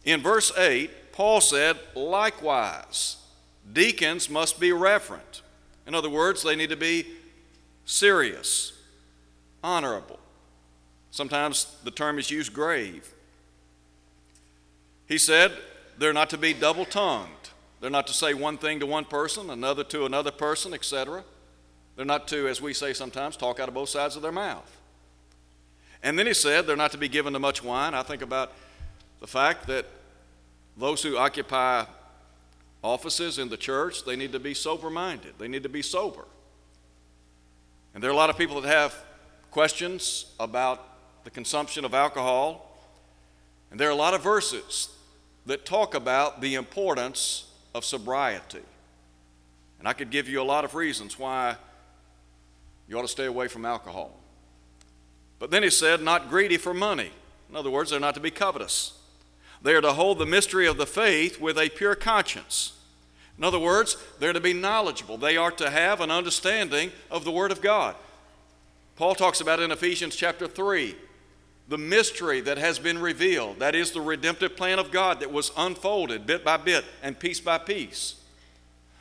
In 0.04 0.20
verse 0.20 0.52
8, 0.54 0.90
Paul 1.12 1.40
said, 1.40 1.78
likewise, 1.94 3.16
deacons 3.72 4.28
must 4.28 4.60
be 4.60 4.70
reverent. 4.70 5.40
In 5.86 5.94
other 5.94 6.10
words, 6.10 6.42
they 6.42 6.56
need 6.56 6.68
to 6.68 6.76
be 6.76 7.06
serious, 7.86 8.74
honorable. 9.64 10.18
Sometimes 11.10 11.74
the 11.84 11.90
term 11.90 12.18
is 12.18 12.30
used 12.30 12.52
grave. 12.52 13.14
He 15.10 15.18
said, 15.18 15.52
they're 15.98 16.12
not 16.12 16.30
to 16.30 16.38
be 16.38 16.54
double 16.54 16.84
tongued. 16.84 17.50
They're 17.80 17.90
not 17.90 18.06
to 18.06 18.12
say 18.12 18.32
one 18.32 18.56
thing 18.56 18.78
to 18.78 18.86
one 18.86 19.04
person, 19.04 19.50
another 19.50 19.82
to 19.82 20.06
another 20.06 20.30
person, 20.30 20.72
etc. 20.72 21.24
They're 21.96 22.04
not 22.04 22.28
to, 22.28 22.46
as 22.46 22.62
we 22.62 22.72
say 22.72 22.92
sometimes, 22.92 23.36
talk 23.36 23.58
out 23.58 23.66
of 23.66 23.74
both 23.74 23.88
sides 23.88 24.14
of 24.14 24.22
their 24.22 24.30
mouth. 24.30 24.70
And 26.00 26.16
then 26.16 26.28
he 26.28 26.32
said 26.32 26.64
they're 26.64 26.76
not 26.76 26.92
to 26.92 26.98
be 26.98 27.08
given 27.08 27.32
to 27.32 27.40
much 27.40 27.60
wine. 27.60 27.92
I 27.92 28.04
think 28.04 28.22
about 28.22 28.52
the 29.18 29.26
fact 29.26 29.66
that 29.66 29.84
those 30.76 31.02
who 31.02 31.16
occupy 31.16 31.86
offices 32.84 33.40
in 33.40 33.48
the 33.48 33.56
church, 33.56 34.04
they 34.04 34.14
need 34.14 34.30
to 34.30 34.38
be 34.38 34.54
sober 34.54 34.90
minded. 34.90 35.34
They 35.38 35.48
need 35.48 35.64
to 35.64 35.68
be 35.68 35.82
sober. 35.82 36.24
And 37.94 38.02
there 38.02 38.10
are 38.10 38.14
a 38.14 38.16
lot 38.16 38.30
of 38.30 38.38
people 38.38 38.60
that 38.60 38.68
have 38.68 38.94
questions 39.50 40.26
about 40.38 40.86
the 41.24 41.30
consumption 41.30 41.84
of 41.84 41.94
alcohol. 41.94 42.78
And 43.72 43.80
there 43.80 43.88
are 43.88 43.92
a 43.92 43.96
lot 43.96 44.14
of 44.14 44.22
verses 44.22 44.88
that 45.46 45.64
talk 45.64 45.94
about 45.94 46.40
the 46.40 46.54
importance 46.54 47.50
of 47.74 47.84
sobriety. 47.84 48.62
And 49.78 49.88
I 49.88 49.92
could 49.92 50.10
give 50.10 50.28
you 50.28 50.40
a 50.40 50.44
lot 50.44 50.64
of 50.64 50.74
reasons 50.74 51.18
why 51.18 51.56
you 52.88 52.98
ought 52.98 53.02
to 53.02 53.08
stay 53.08 53.26
away 53.26 53.48
from 53.48 53.64
alcohol. 53.64 54.12
But 55.38 55.50
then 55.50 55.62
he 55.62 55.70
said, 55.70 56.02
not 56.02 56.28
greedy 56.28 56.58
for 56.58 56.74
money. 56.74 57.10
In 57.48 57.56
other 57.56 57.70
words, 57.70 57.90
they're 57.90 58.00
not 58.00 58.14
to 58.14 58.20
be 58.20 58.30
covetous. 58.30 58.92
They 59.62 59.74
are 59.74 59.80
to 59.80 59.92
hold 59.92 60.18
the 60.18 60.26
mystery 60.26 60.66
of 60.66 60.76
the 60.76 60.86
faith 60.86 61.40
with 61.40 61.58
a 61.58 61.70
pure 61.70 61.94
conscience. 61.94 62.74
In 63.38 63.44
other 63.44 63.58
words, 63.58 63.96
they're 64.18 64.34
to 64.34 64.40
be 64.40 64.52
knowledgeable. 64.52 65.16
They 65.16 65.36
are 65.36 65.50
to 65.52 65.70
have 65.70 66.00
an 66.00 66.10
understanding 66.10 66.92
of 67.10 67.24
the 67.24 67.30
Word 67.30 67.50
of 67.50 67.62
God. 67.62 67.96
Paul 68.96 69.14
talks 69.14 69.40
about 69.40 69.60
in 69.60 69.70
Ephesians 69.70 70.14
chapter 70.14 70.46
3 70.46 70.94
the 71.70 71.78
mystery 71.78 72.40
that 72.40 72.58
has 72.58 72.80
been 72.80 72.98
revealed. 72.98 73.60
That 73.60 73.76
is 73.76 73.92
the 73.92 74.00
redemptive 74.00 74.56
plan 74.56 74.80
of 74.80 74.90
God 74.90 75.20
that 75.20 75.32
was 75.32 75.52
unfolded 75.56 76.26
bit 76.26 76.44
by 76.44 76.56
bit 76.56 76.84
and 77.00 77.18
piece 77.18 77.38
by 77.38 77.58
piece. 77.58 78.16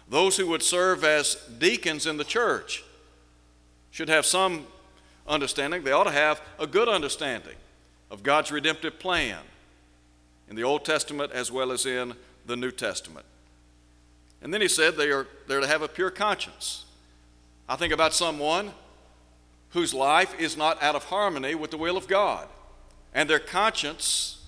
Those 0.07 0.38
who 0.38 0.47
would 0.47 0.61
serve 0.61 1.03
as 1.03 1.35
deacons 1.57 2.05
in 2.05 2.17
the 2.17 2.23
church 2.23 2.83
should 3.89 4.07
have 4.07 4.23
some 4.23 4.67
understanding. 5.27 5.83
They 5.83 5.91
ought 5.91 6.03
to 6.03 6.11
have 6.11 6.41
a 6.59 6.67
good 6.67 6.88
understanding 6.88 7.55
of 8.11 8.21
God's 8.21 8.51
redemptive 8.51 8.99
plan 8.99 9.39
in 10.47 10.55
the 10.55 10.63
Old 10.63 10.85
Testament 10.85 11.31
as 11.31 11.51
well 11.51 11.71
as 11.71 11.88
in 11.88 12.13
the 12.45 12.55
New 12.55 12.71
Testament. 12.71 13.25
And 14.43 14.53
then 14.53 14.61
he 14.61 14.67
said 14.67 14.95
they 14.95 15.09
are 15.09 15.25
they're 15.47 15.59
to 15.59 15.67
have 15.67 15.81
a 15.81 15.88
pure 15.88 16.11
conscience. 16.11 16.85
I 17.67 17.75
think 17.77 17.93
about 17.93 18.13
someone 18.13 18.73
whose 19.71 19.91
life 19.91 20.39
is 20.39 20.55
not 20.55 20.81
out 20.83 20.95
of 20.95 21.05
harmony 21.05 21.55
with 21.55 21.71
the 21.71 21.77
will 21.77 21.97
of 21.97 22.07
God, 22.07 22.47
and 23.13 23.29
their 23.29 23.39
conscience 23.39 24.43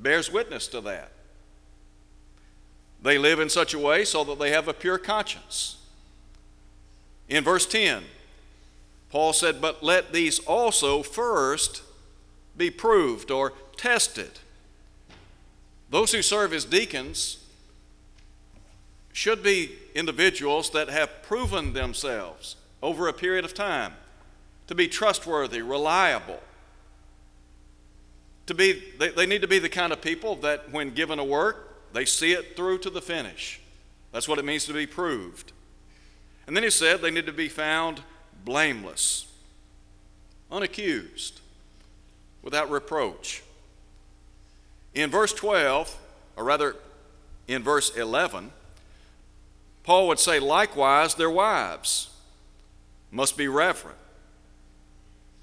bears 0.00 0.30
witness 0.30 0.66
to 0.68 0.80
that. 0.82 1.12
They 3.02 3.18
live 3.18 3.38
in 3.38 3.50
such 3.50 3.74
a 3.74 3.78
way 3.78 4.04
so 4.04 4.24
that 4.24 4.38
they 4.38 4.50
have 4.50 4.66
a 4.66 4.72
pure 4.72 4.98
conscience. 4.98 5.76
In 7.28 7.44
verse 7.44 7.66
10, 7.66 8.04
Paul 9.10 9.32
said, 9.32 9.60
But 9.60 9.82
let 9.82 10.12
these 10.12 10.38
also 10.40 11.02
first 11.02 11.82
be 12.56 12.70
proved 12.70 13.30
or 13.30 13.52
tested. 13.76 14.40
Those 15.90 16.12
who 16.12 16.22
serve 16.22 16.52
as 16.52 16.64
deacons 16.64 17.38
should 19.12 19.42
be 19.42 19.72
individuals 19.94 20.70
that 20.70 20.88
have 20.88 21.22
proven 21.22 21.72
themselves 21.72 22.56
over 22.82 23.06
a 23.06 23.12
period 23.12 23.44
of 23.44 23.54
time 23.54 23.92
to 24.66 24.74
be 24.74 24.88
trustworthy, 24.88 25.62
reliable. 25.62 26.40
To 28.46 28.54
be, 28.54 28.82
they, 28.98 29.08
they 29.10 29.26
need 29.26 29.42
to 29.42 29.48
be 29.48 29.58
the 29.58 29.68
kind 29.68 29.92
of 29.92 30.00
people 30.00 30.36
that, 30.36 30.70
when 30.70 30.92
given 30.92 31.18
a 31.18 31.24
work, 31.24 31.92
they 31.92 32.04
see 32.04 32.32
it 32.32 32.56
through 32.56 32.78
to 32.78 32.90
the 32.90 33.00
finish. 33.00 33.60
That's 34.12 34.28
what 34.28 34.38
it 34.38 34.44
means 34.44 34.66
to 34.66 34.72
be 34.72 34.86
proved. 34.86 35.52
And 36.46 36.56
then 36.56 36.62
he 36.62 36.70
said 36.70 37.00
they 37.00 37.10
need 37.10 37.26
to 37.26 37.32
be 37.32 37.48
found 37.48 38.02
blameless, 38.44 39.26
unaccused, 40.52 41.40
without 42.42 42.70
reproach. 42.70 43.42
In 44.94 45.10
verse 45.10 45.32
12, 45.32 45.98
or 46.36 46.44
rather 46.44 46.76
in 47.48 47.62
verse 47.62 47.96
11, 47.96 48.50
Paul 49.82 50.08
would 50.08 50.18
say, 50.18 50.38
likewise, 50.38 51.14
their 51.14 51.30
wives 51.30 52.10
must 53.10 53.36
be 53.36 53.48
reverent. 53.48 53.98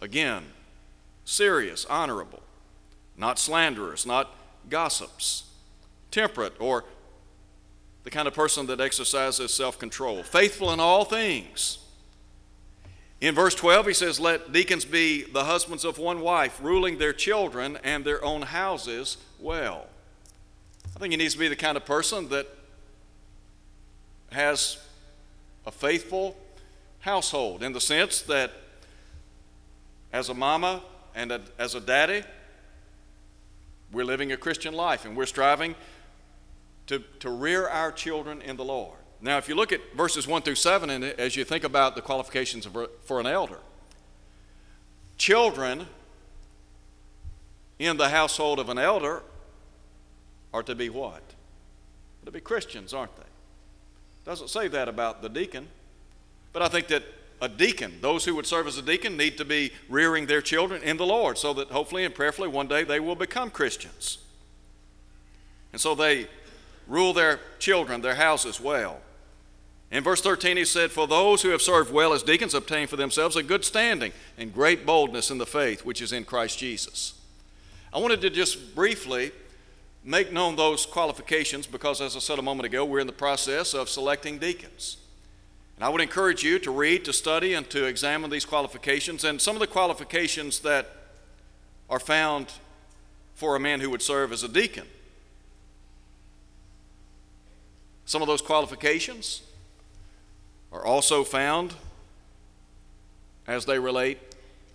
Again, 0.02 0.44
serious, 1.26 1.86
honorable, 1.86 2.42
not 3.22 3.38
slanderers, 3.38 4.06
not 4.06 4.36
gossips, 4.68 5.44
temperate 6.10 6.54
or 6.60 6.84
the 8.04 8.10
kind 8.10 8.28
of 8.28 8.34
person 8.34 8.66
that 8.66 8.82
exercises 8.82 9.54
self 9.54 9.78
control, 9.78 10.24
faithful 10.24 10.74
in 10.74 10.80
all 10.80 11.06
things. 11.06 11.78
In 13.22 13.36
verse 13.36 13.54
12, 13.54 13.86
he 13.86 13.94
says, 13.94 14.20
Let 14.20 14.52
deacons 14.52 14.84
be 14.84 15.24
the 15.24 15.44
husbands 15.44 15.86
of 15.86 16.00
one 16.00 16.22
wife, 16.22 16.60
ruling 16.62 16.98
their 16.98 17.14
children 17.14 17.78
and 17.84 18.04
their 18.04 18.26
own 18.26 18.42
houses 18.42 19.18
well. 19.40 19.86
I 20.96 21.00
think 21.00 21.12
he 21.12 21.18
needs 21.18 21.36
to 21.36 21.40
be 21.40 21.48
the 21.48 21.56
kind 21.56 21.78
of 21.78 21.86
person 21.86 22.30
that 22.30 22.48
has 24.32 24.80
a 25.68 25.72
faithful 25.72 26.36
household 27.02 27.62
in 27.62 27.74
the 27.74 27.82
sense 27.82 28.24
that 28.24 28.52
as 30.12 30.30
a 30.30 30.34
mama 30.34 30.82
and 31.14 31.32
a, 31.32 31.42
as 31.60 31.76
a 31.76 31.80
daddy, 31.80 32.24
we're 33.92 34.06
living 34.06 34.32
a 34.32 34.38
Christian 34.38 34.74
life 34.74 35.06
and 35.06 35.16
we're 35.16 35.26
striving 35.26 35.76
to, 36.88 37.00
to 37.20 37.30
rear 37.30 37.68
our 37.68 37.92
children 37.92 38.42
in 38.42 38.58
the 38.58 38.64
Lord. 38.64 38.98
Now, 39.22 39.38
if 39.38 39.48
you 39.48 39.56
look 39.56 39.72
at 39.72 39.82
verses 39.96 40.28
1 40.28 40.42
through 40.42 40.56
7, 40.56 40.90
and 40.90 41.04
as 41.04 41.36
you 41.36 41.44
think 41.44 41.64
about 41.64 41.96
the 41.96 42.02
qualifications 42.02 42.66
of, 42.66 42.76
for 43.04 43.20
an 43.20 43.28
elder, 43.28 43.60
children 45.18 45.86
in 47.78 47.98
the 47.98 48.10
household 48.10 48.60
of 48.60 48.70
an 48.70 48.80
elder 48.80 49.22
are 50.54 50.64
to 50.64 50.76
be 50.76 50.90
what? 50.90 51.22
To 52.26 52.32
be 52.32 52.40
Christians, 52.40 52.94
aren't 52.94 53.16
they? 53.18 53.24
Doesn't 54.26 54.50
say 54.50 54.68
that 54.68 54.88
about 54.88 55.22
the 55.22 55.30
deacon. 55.30 55.68
But 56.54 56.62
I 56.62 56.68
think 56.68 56.88
that 56.88 57.04
a 57.42 57.50
deacon, 57.50 57.98
those 58.02 58.24
who 58.24 58.36
would 58.36 58.46
serve 58.46 58.68
as 58.68 58.78
a 58.78 58.84
deacon, 58.84 59.18
need 59.18 59.38
to 59.38 59.46
be 59.46 59.72
rearing 59.90 60.28
their 60.28 60.42
children 60.42 60.84
in 60.84 60.98
the 60.98 61.06
Lord 61.06 61.40
so 61.40 61.54
that 61.54 61.70
hopefully 61.70 62.06
and 62.06 62.14
prayerfully 62.14 62.48
one 62.48 62.68
day 62.68 62.84
they 62.84 63.00
will 63.00 63.16
become 63.16 63.50
Christians. 63.50 64.20
And 65.74 65.82
so 65.82 65.96
they 65.96 66.28
rule 66.88 67.14
their 67.14 67.40
children, 67.58 68.02
their 68.02 68.16
houses 68.16 68.62
well. 68.62 69.00
In 69.90 70.04
verse 70.04 70.22
13, 70.22 70.56
he 70.56 70.66
said, 70.66 70.92
For 70.92 71.08
those 71.08 71.42
who 71.42 71.50
have 71.50 71.62
served 71.62 71.92
well 71.92 72.14
as 72.14 72.24
deacons 72.24 72.54
obtain 72.54 72.88
for 72.88 72.96
themselves 72.96 73.36
a 73.36 73.44
good 73.44 73.66
standing 73.66 74.14
and 74.38 74.54
great 74.54 74.86
boldness 74.86 75.32
in 75.32 75.38
the 75.38 75.46
faith 75.46 75.84
which 75.84 76.02
is 76.02 76.14
in 76.14 76.24
Christ 76.24 76.60
Jesus. 76.60 77.14
I 77.92 78.00
wanted 78.00 78.22
to 78.22 78.30
just 78.30 78.74
briefly 78.74 79.32
make 80.04 80.32
known 80.32 80.56
those 80.56 80.86
qualifications 80.86 81.68
because, 81.68 82.00
as 82.00 82.16
I 82.16 82.20
said 82.20 82.40
a 82.40 82.44
moment 82.44 82.68
ago, 82.68 82.86
we're 82.86 83.00
in 83.00 83.08
the 83.08 83.14
process 83.14 83.74
of 83.74 83.90
selecting 83.90 84.38
deacons. 84.38 84.98
And 85.82 85.88
I 85.88 85.90
would 85.90 86.02
encourage 86.02 86.44
you 86.44 86.60
to 86.60 86.70
read, 86.70 87.06
to 87.06 87.12
study, 87.12 87.56
and 87.56 87.68
to 87.72 87.86
examine 87.86 88.30
these 88.30 88.46
qualifications. 88.46 89.24
And 89.24 89.42
some 89.42 89.56
of 89.56 89.60
the 89.60 89.66
qualifications 89.66 90.60
that 90.60 90.88
are 91.90 92.00
found 92.00 92.54
for 93.34 93.56
a 93.56 93.60
man 93.60 93.80
who 93.80 93.90
would 93.90 94.04
serve 94.04 94.32
as 94.32 94.44
a 94.44 94.48
deacon. 94.48 94.86
Some 98.06 98.22
of 98.22 98.28
those 98.28 98.44
qualifications 98.44 99.42
are 100.72 100.86
also 100.86 101.24
found 101.24 101.74
as 103.48 103.66
they 103.66 103.80
relate 103.80 104.20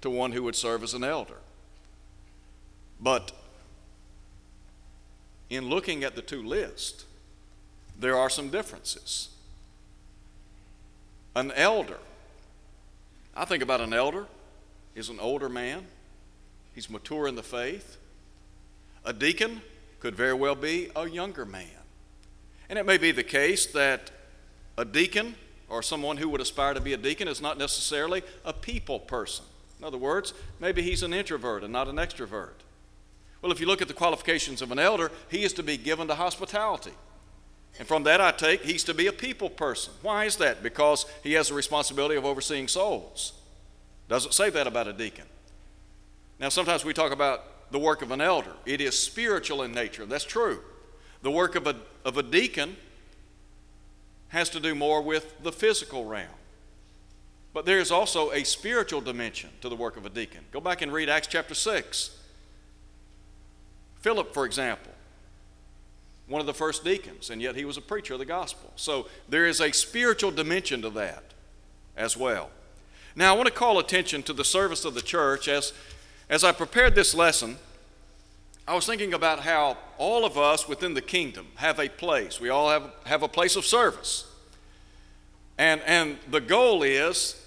to 0.00 0.10
one 0.10 0.32
who 0.32 0.42
would 0.42 0.56
serve 0.56 0.82
as 0.82 0.92
an 0.92 1.04
elder. 1.04 1.38
But 3.00 3.30
in 5.50 5.68
looking 5.68 6.02
at 6.02 6.16
the 6.16 6.22
two 6.22 6.42
lists, 6.42 7.04
there 7.96 8.16
are 8.16 8.28
some 8.28 8.48
differences. 8.48 9.28
An 11.36 11.52
elder, 11.52 11.98
I 13.36 13.44
think 13.44 13.62
about 13.62 13.82
an 13.82 13.92
elder, 13.92 14.26
is 14.94 15.10
an 15.10 15.20
older 15.20 15.50
man, 15.50 15.86
he's 16.74 16.88
mature 16.88 17.28
in 17.28 17.34
the 17.34 17.42
faith. 17.42 17.98
A 19.04 19.12
deacon 19.12 19.60
could 20.00 20.14
very 20.14 20.32
well 20.32 20.54
be 20.54 20.88
a 20.96 21.06
younger 21.06 21.44
man. 21.44 21.68
And 22.70 22.78
it 22.78 22.86
may 22.86 22.96
be 22.96 23.12
the 23.12 23.22
case 23.22 23.66
that 23.66 24.10
a 24.78 24.86
deacon 24.86 25.34
or 25.68 25.82
someone 25.82 26.16
who 26.16 26.30
would 26.30 26.40
aspire 26.40 26.72
to 26.72 26.80
be 26.80 26.94
a 26.94 26.96
deacon 26.96 27.28
is 27.28 27.42
not 27.42 27.58
necessarily 27.58 28.22
a 28.42 28.54
people 28.54 28.98
person. 28.98 29.44
In 29.78 29.84
other 29.84 29.98
words, 29.98 30.32
maybe 30.58 30.80
he's 30.80 31.02
an 31.02 31.12
introvert 31.12 31.62
and 31.62 31.72
not 31.72 31.86
an 31.86 31.96
extrovert. 31.96 32.64
Well, 33.42 33.52
if 33.52 33.60
you 33.60 33.66
look 33.66 33.82
at 33.82 33.88
the 33.88 33.94
qualifications 33.94 34.62
of 34.62 34.72
an 34.72 34.78
elder, 34.78 35.12
he 35.30 35.44
is 35.44 35.52
to 35.52 35.62
be 35.62 35.76
given 35.76 36.08
to 36.08 36.14
hospitality. 36.14 36.92
And 37.78 37.86
from 37.86 38.04
that, 38.04 38.20
I 38.20 38.30
take 38.32 38.62
he's 38.62 38.84
to 38.84 38.94
be 38.94 39.06
a 39.06 39.12
people 39.12 39.50
person. 39.50 39.92
Why 40.02 40.24
is 40.24 40.36
that? 40.36 40.62
Because 40.62 41.06
he 41.22 41.34
has 41.34 41.48
the 41.48 41.54
responsibility 41.54 42.16
of 42.16 42.24
overseeing 42.24 42.68
souls. 42.68 43.32
Doesn't 44.08 44.32
say 44.32 44.50
that 44.50 44.66
about 44.66 44.86
a 44.86 44.92
deacon. 44.92 45.26
Now, 46.38 46.48
sometimes 46.48 46.84
we 46.84 46.92
talk 46.92 47.12
about 47.12 47.70
the 47.72 47.78
work 47.78 48.02
of 48.02 48.10
an 48.10 48.20
elder, 48.20 48.52
it 48.64 48.80
is 48.80 48.98
spiritual 48.98 49.62
in 49.62 49.72
nature. 49.72 50.06
That's 50.06 50.24
true. 50.24 50.60
The 51.22 51.30
work 51.30 51.56
of 51.56 51.66
a, 51.66 51.76
of 52.04 52.16
a 52.16 52.22
deacon 52.22 52.76
has 54.28 54.48
to 54.50 54.60
do 54.60 54.74
more 54.74 55.02
with 55.02 55.42
the 55.42 55.50
physical 55.52 56.04
realm. 56.04 56.28
But 57.52 57.64
there 57.64 57.78
is 57.78 57.90
also 57.90 58.32
a 58.32 58.44
spiritual 58.44 59.00
dimension 59.00 59.50
to 59.62 59.68
the 59.68 59.76
work 59.76 59.96
of 59.96 60.04
a 60.04 60.10
deacon. 60.10 60.40
Go 60.52 60.60
back 60.60 60.82
and 60.82 60.92
read 60.92 61.08
Acts 61.08 61.26
chapter 61.26 61.54
6. 61.54 62.16
Philip, 63.96 64.32
for 64.34 64.44
example, 64.44 64.92
one 66.28 66.40
of 66.40 66.46
the 66.46 66.54
first 66.54 66.84
deacons, 66.84 67.30
and 67.30 67.40
yet 67.40 67.54
he 67.54 67.64
was 67.64 67.76
a 67.76 67.80
preacher 67.80 68.14
of 68.14 68.18
the 68.18 68.26
gospel. 68.26 68.72
So 68.76 69.06
there 69.28 69.46
is 69.46 69.60
a 69.60 69.72
spiritual 69.72 70.30
dimension 70.30 70.82
to 70.82 70.90
that 70.90 71.22
as 71.96 72.16
well. 72.16 72.50
Now, 73.14 73.32
I 73.32 73.36
want 73.36 73.46
to 73.46 73.54
call 73.54 73.78
attention 73.78 74.22
to 74.24 74.32
the 74.32 74.44
service 74.44 74.84
of 74.84 74.94
the 74.94 75.02
church. 75.02 75.48
As, 75.48 75.72
as 76.28 76.44
I 76.44 76.52
prepared 76.52 76.94
this 76.94 77.14
lesson, 77.14 77.56
I 78.68 78.74
was 78.74 78.84
thinking 78.84 79.14
about 79.14 79.40
how 79.40 79.78
all 79.96 80.24
of 80.24 80.36
us 80.36 80.68
within 80.68 80.94
the 80.94 81.00
kingdom 81.00 81.46
have 81.54 81.78
a 81.78 81.88
place. 81.88 82.40
We 82.40 82.48
all 82.48 82.68
have, 82.68 82.90
have 83.04 83.22
a 83.22 83.28
place 83.28 83.54
of 83.56 83.64
service. 83.64 84.26
And, 85.56 85.80
and 85.86 86.18
the 86.28 86.40
goal 86.40 86.82
is 86.82 87.40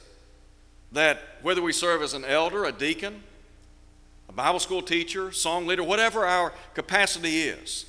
that 0.92 1.20
whether 1.42 1.62
we 1.62 1.74
serve 1.74 2.02
as 2.02 2.14
an 2.14 2.26
elder, 2.26 2.64
a 2.64 2.72
deacon, 2.72 3.22
a 4.30 4.32
Bible 4.32 4.60
school 4.60 4.82
teacher, 4.82 5.32
song 5.32 5.68
leader, 5.68 5.84
whatever 5.84 6.26
our 6.26 6.54
capacity 6.74 7.42
is, 7.42 7.86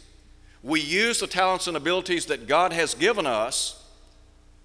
we 0.63 0.81
use 0.81 1.21
the 1.21 1.27
talents 1.27 1.67
and 1.67 1.77
abilities 1.77 2.27
that 2.27 2.47
God 2.47 2.73
has 2.73 2.95
given 2.95 3.27
us 3.27 3.85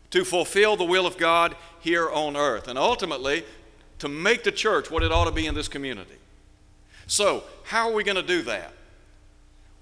to 0.09 0.25
fulfill 0.25 0.75
the 0.75 0.83
will 0.83 1.05
of 1.05 1.17
God 1.17 1.55
here 1.79 2.09
on 2.09 2.35
earth 2.35 2.67
and 2.67 2.77
ultimately 2.77 3.45
to 3.99 4.07
make 4.07 4.43
the 4.43 4.51
church 4.51 4.91
what 4.91 5.03
it 5.03 5.11
ought 5.11 5.25
to 5.25 5.31
be 5.31 5.47
in 5.47 5.55
this 5.55 5.67
community. 5.67 6.17
So, 7.07 7.43
how 7.63 7.89
are 7.89 7.93
we 7.93 8.03
going 8.03 8.15
to 8.15 8.23
do 8.23 8.41
that? 8.43 8.73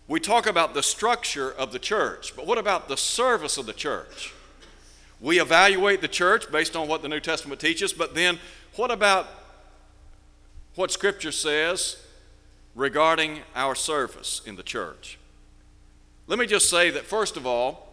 We 0.08 0.20
talk 0.20 0.46
about 0.46 0.74
the 0.74 0.84
structure 0.84 1.52
of 1.52 1.72
the 1.72 1.80
church, 1.80 2.36
but 2.36 2.46
what 2.46 2.58
about 2.58 2.88
the 2.88 2.98
service 2.98 3.58
of 3.58 3.66
the 3.66 3.74
church? 3.74 4.34
We 5.22 5.40
evaluate 5.40 6.02
the 6.02 6.10
church 6.10 6.52
based 6.52 6.76
on 6.76 6.88
what 6.88 7.02
the 7.02 7.08
New 7.08 7.22
Testament 7.22 7.62
teaches, 7.62 7.94
but 7.94 8.14
then 8.14 8.40
what 8.76 8.92
about 8.92 9.28
what 10.76 10.92
Scripture 10.92 11.32
says 11.32 11.98
regarding 12.76 13.40
our 13.56 13.74
service 13.74 14.42
in 14.46 14.58
the 14.58 14.64
church? 14.64 15.18
Let 16.28 16.40
me 16.40 16.46
just 16.46 16.70
say 16.70 16.90
that, 16.92 17.06
first 17.06 17.38
of 17.38 17.46
all, 17.46 17.88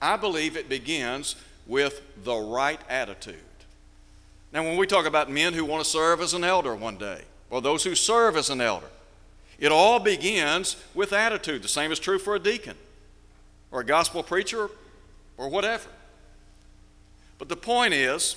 I 0.00 0.16
believe 0.16 0.56
it 0.56 0.68
begins 0.68 1.36
with 1.66 2.02
the 2.24 2.36
right 2.36 2.80
attitude. 2.88 3.36
Now, 4.52 4.62
when 4.62 4.76
we 4.76 4.86
talk 4.86 5.06
about 5.06 5.30
men 5.30 5.52
who 5.52 5.64
want 5.64 5.84
to 5.84 5.88
serve 5.88 6.20
as 6.20 6.34
an 6.34 6.44
elder 6.44 6.74
one 6.74 6.96
day, 6.96 7.22
or 7.50 7.60
those 7.60 7.84
who 7.84 7.94
serve 7.94 8.36
as 8.36 8.50
an 8.50 8.60
elder. 8.60 8.88
It 9.58 9.72
all 9.72 9.98
begins 9.98 10.76
with 10.94 11.12
attitude. 11.12 11.62
The 11.62 11.68
same 11.68 11.90
is 11.90 11.98
true 11.98 12.18
for 12.18 12.34
a 12.34 12.38
deacon 12.38 12.76
or 13.70 13.80
a 13.80 13.84
gospel 13.84 14.22
preacher 14.22 14.70
or 15.36 15.48
whatever. 15.48 15.88
But 17.38 17.48
the 17.48 17.56
point 17.56 17.94
is, 17.94 18.36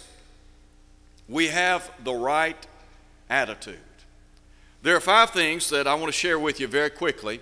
we 1.27 1.47
have 1.47 1.91
the 2.03 2.13
right 2.13 2.57
attitude. 3.29 3.79
There 4.83 4.95
are 4.95 5.01
five 5.01 5.29
things 5.29 5.69
that 5.69 5.87
I 5.87 5.93
want 5.93 6.07
to 6.07 6.11
share 6.11 6.39
with 6.39 6.59
you 6.59 6.67
very 6.67 6.89
quickly 6.89 7.39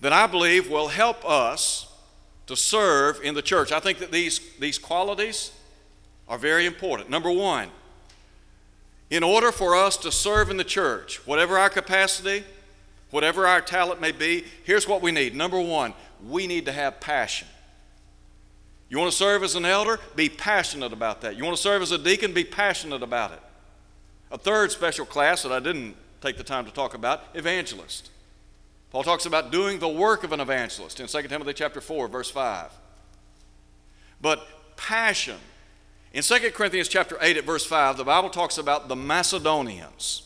that 0.00 0.12
I 0.12 0.26
believe 0.26 0.70
will 0.70 0.88
help 0.88 1.28
us 1.28 1.92
to 2.46 2.56
serve 2.56 3.20
in 3.22 3.34
the 3.34 3.42
church. 3.42 3.72
I 3.72 3.80
think 3.80 3.98
that 3.98 4.12
these, 4.12 4.40
these 4.58 4.78
qualities 4.78 5.52
are 6.28 6.38
very 6.38 6.66
important. 6.66 7.10
Number 7.10 7.30
one, 7.30 7.68
in 9.10 9.22
order 9.22 9.52
for 9.52 9.74
us 9.74 9.96
to 9.98 10.10
serve 10.10 10.50
in 10.50 10.56
the 10.56 10.64
church, 10.64 11.24
whatever 11.26 11.58
our 11.58 11.70
capacity, 11.70 12.44
whatever 13.10 13.46
our 13.46 13.60
talent 13.60 14.00
may 14.00 14.12
be, 14.12 14.44
here's 14.64 14.88
what 14.88 15.02
we 15.02 15.12
need. 15.12 15.34
Number 15.34 15.60
one, 15.60 15.94
we 16.26 16.46
need 16.46 16.66
to 16.66 16.72
have 16.72 17.00
passion. 17.00 17.46
You 18.88 18.98
want 18.98 19.10
to 19.10 19.16
serve 19.16 19.42
as 19.42 19.54
an 19.54 19.64
elder? 19.64 19.98
Be 20.14 20.28
passionate 20.28 20.92
about 20.92 21.20
that. 21.22 21.36
You 21.36 21.44
want 21.44 21.56
to 21.56 21.62
serve 21.62 21.82
as 21.82 21.90
a 21.90 21.98
deacon? 21.98 22.32
Be 22.32 22.44
passionate 22.44 23.02
about 23.02 23.32
it. 23.32 23.40
A 24.30 24.38
third 24.38 24.70
special 24.72 25.06
class 25.06 25.42
that 25.42 25.52
I 25.52 25.60
didn't 25.60 25.96
take 26.20 26.36
the 26.36 26.44
time 26.44 26.64
to 26.66 26.72
talk 26.72 26.94
about 26.94 27.24
evangelist. 27.34 28.10
Paul 28.96 29.04
talks 29.04 29.26
about 29.26 29.52
doing 29.52 29.78
the 29.78 29.90
work 29.90 30.24
of 30.24 30.32
an 30.32 30.40
evangelist 30.40 31.00
in 31.00 31.06
2 31.06 31.28
Timothy 31.28 31.52
chapter 31.52 31.82
4 31.82 32.08
verse 32.08 32.30
5. 32.30 32.72
But 34.22 34.48
passion 34.78 35.36
in 36.14 36.22
2 36.22 36.50
Corinthians 36.54 36.88
chapter 36.88 37.18
8 37.20 37.36
at 37.36 37.44
verse 37.44 37.66
5, 37.66 37.98
the 37.98 38.04
Bible 38.04 38.30
talks 38.30 38.56
about 38.56 38.88
the 38.88 38.96
Macedonians. 38.96 40.22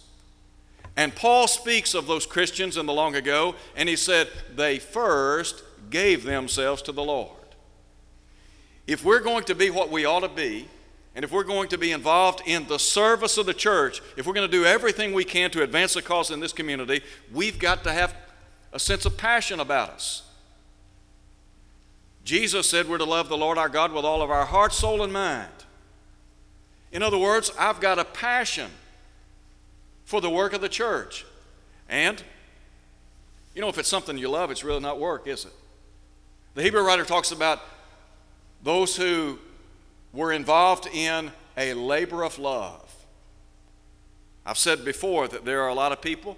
And 0.97 1.13
Paul 1.17 1.49
speaks 1.49 1.95
of 1.95 2.07
those 2.07 2.27
Christians 2.27 2.77
in 2.77 2.87
the 2.87 2.93
long 2.93 3.17
ago, 3.17 3.57
and 3.75 3.89
he 3.89 3.97
said, 3.97 4.29
they 4.55 4.79
first 4.79 5.65
gave 5.91 6.23
themselves 6.23 6.81
to 6.83 6.93
the 6.93 7.03
Lord. 7.03 7.57
If 8.87 9.05
we're 9.05 9.19
going 9.19 9.43
to 9.47 9.57
be 9.57 9.71
what 9.71 9.91
we 9.91 10.05
ought 10.05 10.21
to 10.21 10.29
be, 10.29 10.69
and 11.17 11.25
if 11.25 11.33
we're 11.33 11.43
going 11.43 11.69
to 11.71 11.79
be 11.79 11.91
involved 11.91 12.43
in 12.47 12.69
the 12.69 12.79
service 12.79 13.37
of 13.37 13.47
the 13.47 13.53
church, 13.53 14.01
if 14.17 14.29
we're 14.29 14.33
going 14.33 14.49
to 14.49 14.57
do 14.57 14.65
everything 14.65 15.13
we 15.13 15.25
can 15.25 15.51
to 15.51 15.65
advance 15.65 15.95
the 15.95 16.03
cause 16.03 16.31
in 16.31 16.39
this 16.39 16.53
community, 16.53 17.03
we've 17.33 17.59
got 17.59 17.83
to 17.83 17.93
have 17.93 18.15
a 18.73 18.79
sense 18.79 19.05
of 19.05 19.17
passion 19.17 19.61
about 19.61 19.91
us. 19.91 20.23
Jesus 22.25 22.69
said 22.69 22.89
we're 22.89 22.99
to 22.99 23.05
love 23.05 23.29
the 23.29 23.37
Lord 23.37 23.59
our 23.59 23.69
God 23.69 23.93
with 23.93 24.05
all 24.05 24.23
of 24.23 24.31
our 24.31 24.45
heart, 24.45 24.73
soul, 24.73 25.03
and 25.03 25.13
mind. 25.13 25.51
In 26.93 27.03
other 27.03 27.19
words, 27.19 27.51
I've 27.59 27.81
got 27.81 27.99
a 27.99 28.05
passion 28.05 28.71
for 30.05 30.21
the 30.21 30.31
work 30.31 30.53
of 30.53 30.61
the 30.61 30.69
church. 30.69 31.25
And, 31.89 32.23
you 33.55 33.61
know, 33.61 33.69
if 33.69 33.79
it's 33.79 33.89
something 33.89 34.19
you 34.19 34.29
love, 34.29 34.51
it's 34.51 34.65
really 34.65 34.81
not 34.81 34.99
work, 34.99 35.27
is 35.27 35.45
it? 35.45 35.53
The 36.55 36.63
Hebrew 36.63 36.83
writer 36.83 37.05
talks 37.05 37.33
about 37.33 37.61
those 38.63 38.97
who 38.97 39.39
were 40.13 40.33
involved 40.33 40.89
in 40.93 41.31
a 41.57 41.75
labor 41.75 42.25
of 42.25 42.39
love. 42.39 42.87
I've 44.45 44.59
said 44.59 44.85
before 44.85 45.29
that 45.29 45.45
there 45.45 45.63
are 45.63 45.69
a 45.69 45.75
lot 45.75 45.93
of 45.93 46.01
people 46.01 46.37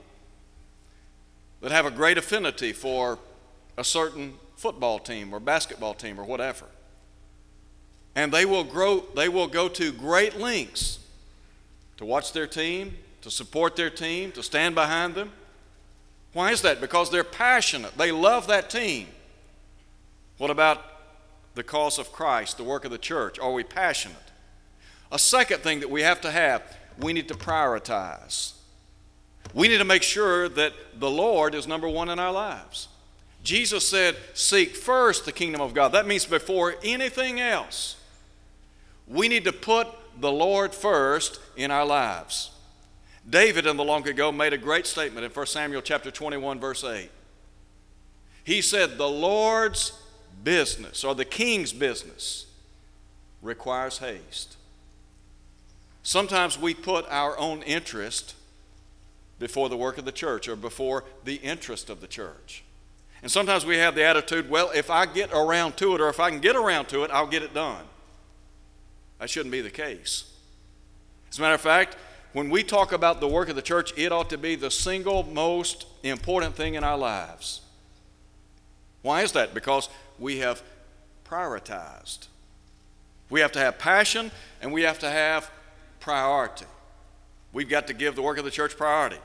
that 1.63 1.73
have 1.73 1.87
a 1.87 1.91
great 1.91 2.19
affinity 2.19 2.73
for 2.73 3.19
a 3.79 3.85
certain 3.85 4.35
football 4.57 4.99
team 4.99 5.33
or 5.33 5.41
basketball 5.41 5.95
team 5.95 6.21
or 6.21 6.25
whatever 6.25 6.67
and 8.15 8.31
they 8.31 8.45
will 8.45 8.65
grow 8.65 9.01
they 9.17 9.29
will 9.29 9.49
go 9.49 9.69
to 9.69 9.91
great 9.93 10.39
lengths 10.39 10.99
to 11.97 12.05
watch 12.05 12.33
their 12.33 12.47
team 12.47 12.95
to 13.23 13.31
support 13.31 13.75
their 13.77 13.91
team 13.91 14.31
to 14.31 14.43
stand 14.43 14.75
behind 14.75 15.15
them 15.15 15.33
why 16.35 16.53
is 16.53 16.63
that 16.63 16.81
because 16.81 17.11
they're 17.11 17.25
passionate 17.25 17.97
they 17.97 18.13
love 18.13 18.47
that 18.47 18.69
team 18.69 19.07
what 20.39 20.51
about 20.51 20.85
the 21.55 21.63
cause 21.63 21.99
of 21.99 22.13
Christ, 22.13 22.57
the 22.57 22.65
work 22.65 22.85
of 22.85 22.91
the 22.91 22.99
church? 22.99 23.39
Are 23.39 23.53
we 23.53 23.63
passionate? 23.63 24.17
A 25.11 25.19
second 25.19 25.61
thing 25.61 25.81
that 25.81 25.91
we 25.91 26.03
have 26.03 26.21
to 26.23 26.31
have, 26.31 26.63
we 26.99 27.13
need 27.13 27.29
to 27.29 27.35
prioritize. 27.35 28.53
We 29.55 29.69
need 29.69 29.79
to 29.79 29.85
make 29.85 30.03
sure 30.03 30.49
that 30.51 30.73
the 30.99 31.11
Lord 31.11 31.55
is 31.55 31.67
number 31.67 31.89
one 31.89 32.09
in 32.09 32.19
our 32.19 32.33
lives. 32.33 32.89
Jesus 33.43 33.87
said, 33.87 34.17
Seek 34.35 34.77
first 34.77 35.25
the 35.25 35.33
kingdom 35.33 35.61
of 35.61 35.75
God. 35.75 35.93
That 35.93 36.07
means 36.07 36.25
before 36.25 36.77
anything 36.83 37.41
else, 37.41 37.97
we 39.07 39.29
need 39.29 39.45
to 39.45 39.53
put 39.53 39.89
the 40.21 40.33
Lord 40.33 40.75
first 40.75 41.41
in 41.57 41.71
our 41.71 41.85
lives. 41.85 42.51
David 43.29 43.67
in 43.67 43.77
the 43.77 43.85
long 43.85 44.07
ago 44.09 44.33
made 44.33 44.53
a 44.53 44.59
great 44.59 44.87
statement 44.87 45.25
in 45.25 45.31
1 45.31 45.47
Samuel 45.47 45.83
chapter 45.83 46.11
21 46.11 46.59
verse 46.59 46.85
8. 46.85 47.09
He 48.45 48.61
said 48.61 48.99
the 48.99 49.09
Lord's 49.09 49.93
business 50.43 51.05
or 51.05 51.15
the 51.15 51.25
king's 51.25 51.73
business 51.73 52.47
requires 53.41 53.99
haste. 53.99 54.57
Sometimes 56.03 56.59
we 56.59 56.75
put 56.75 57.07
our 57.09 57.39
own 57.39 57.63
interest 57.63 58.35
before 59.43 59.69
the 59.69 59.77
work 59.77 59.99
of 59.99 60.05
the 60.05 60.13
church 60.13 60.47
or 60.47 60.55
before 60.55 61.03
the 61.25 61.35
interest 61.35 61.91
of 61.91 62.01
the 62.01 62.07
church. 62.07 62.63
And 63.23 63.31
sometimes 63.31 63.67
we 63.67 63.77
have 63.79 63.97
the 63.97 64.05
attitude, 64.05 64.49
well, 64.49 64.71
if 64.71 64.89
I 64.89 65.05
get 65.05 65.33
around 65.33 65.77
to 65.79 65.97
it 65.97 66.01
or 66.01 66.09
if 66.09 66.21
I 66.21 66.31
can 66.31 66.39
get 66.39 66.55
around 66.55 66.87
to 66.91 67.03
it, 67.03 67.11
I'll 67.11 67.27
get 67.27 67.43
it 67.43 67.53
done. 67.53 67.83
That 69.19 69.29
shouldn't 69.29 69.51
be 69.51 69.61
the 69.61 69.69
case. 69.69 70.33
As 71.29 71.39
a 71.39 71.41
matter 71.41 71.55
of 71.55 71.61
fact, 71.61 71.97
when 72.33 72.51
we 72.51 72.63
talk 72.63 72.93
about 72.93 73.21
the 73.21 73.27
work 73.27 73.49
of 73.49 73.57
the 73.57 73.63
church, 73.63 73.93
it 73.97 74.13
ought 74.13 74.31
to 74.31 74.39
be 74.39 74.55
the 74.55 74.71
single 74.71 75.25
most 75.25 75.87
important 76.05 76.55
thing 76.55 76.75
in 76.75 76.85
our 76.85 76.97
lives. 76.97 77.63
Why 79.03 79.23
is 79.23 79.33
that? 79.33 79.55
Because 79.55 79.89
we 80.21 80.39
have 80.39 80.63
prioritized. 81.29 82.29
We 83.29 83.41
have 83.41 83.51
to 83.53 83.59
have 83.59 83.77
passion 83.77 84.31
and 84.61 84.73
we 84.73 84.83
have 84.83 85.01
to 85.01 85.11
have 85.11 85.51
priority. 85.99 86.67
We've 87.53 87.69
got 87.69 87.89
to 87.89 87.95
give 87.95 88.15
the 88.15 88.23
work 88.23 88.39
of 88.39 88.45
the 88.45 88.51
church 88.53 88.77
priority. 88.77 89.19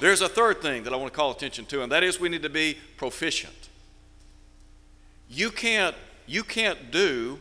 There's 0.00 0.22
a 0.22 0.28
third 0.28 0.62
thing 0.62 0.84
that 0.84 0.92
I 0.92 0.96
want 0.96 1.12
to 1.12 1.16
call 1.16 1.30
attention 1.30 1.66
to, 1.66 1.82
and 1.82 1.92
that 1.92 2.02
is 2.02 2.18
we 2.18 2.30
need 2.30 2.42
to 2.42 2.48
be 2.48 2.78
proficient. 2.96 3.68
You 5.28 5.50
can't, 5.50 5.94
you 6.26 6.42
can't 6.42 6.90
do 6.90 7.38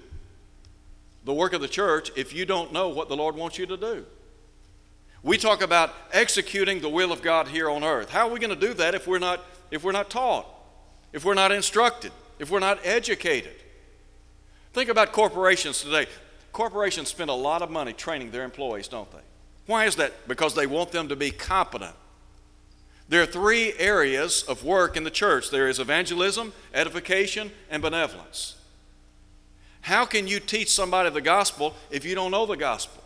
the 1.24 1.34
work 1.34 1.54
of 1.54 1.62
the 1.62 1.68
church 1.68 2.12
if 2.18 2.34
you 2.34 2.46
don't 2.46 2.74
know 2.74 2.90
what 2.90 3.08
the 3.08 3.16
Lord 3.16 3.36
wants 3.36 3.58
you 3.58 3.66
to 3.66 3.78
do. 3.78 4.06
We 5.24 5.38
talk 5.38 5.62
about 5.62 5.94
executing 6.12 6.82
the 6.82 6.90
will 6.90 7.12
of 7.12 7.22
God 7.22 7.48
here 7.48 7.70
on 7.70 7.84
earth. 7.84 8.10
How 8.10 8.28
are 8.28 8.32
we 8.32 8.40
going 8.40 8.58
to 8.58 8.68
do 8.68 8.74
that 8.76 8.94
if 8.94 9.08
we're 9.08 9.20
not 9.20 9.44
if 9.72 9.84
we're 9.84 9.92
not 9.92 10.10
taught, 10.10 10.46
if 11.14 11.26
we're 11.26 11.34
not 11.34 11.52
instructed, 11.52 12.12
if 12.40 12.50
we're 12.50 12.60
not 12.60 12.80
educated? 12.86 13.56
Think 14.74 14.90
about 14.90 15.12
corporations 15.12 15.82
today. 15.82 16.08
Corporations 16.54 17.10
spend 17.10 17.30
a 17.30 17.34
lot 17.34 17.62
of 17.62 17.70
money 17.70 17.94
training 17.94 18.32
their 18.32 18.44
employees, 18.44 18.88
don't 18.88 19.12
they? 19.12 19.20
Why 19.66 19.86
is 19.86 19.98
that? 19.98 20.28
Because 20.28 20.56
they 20.56 20.68
want 20.68 20.92
them 20.92 21.10
to 21.10 21.16
be 21.16 21.32
competent. 21.32 21.96
There 23.10 23.24
are 23.24 23.26
three 23.26 23.74
areas 23.80 24.44
of 24.44 24.64
work 24.64 24.96
in 24.96 25.04
the 25.04 25.10
church 25.10 25.50
there 25.50 25.68
is 25.68 25.80
evangelism, 25.80 26.54
edification, 26.74 27.52
and 27.70 27.82
benevolence. 27.82 28.56
How 29.82 30.06
can 30.06 30.28
you 30.28 30.40
teach 30.40 30.70
somebody 30.70 31.10
the 31.10 31.22
gospel 31.22 31.74
if 31.90 32.06
you 32.06 32.14
don't 32.14 32.32
know 32.32 32.46
the 32.46 32.56
gospel? 32.56 33.04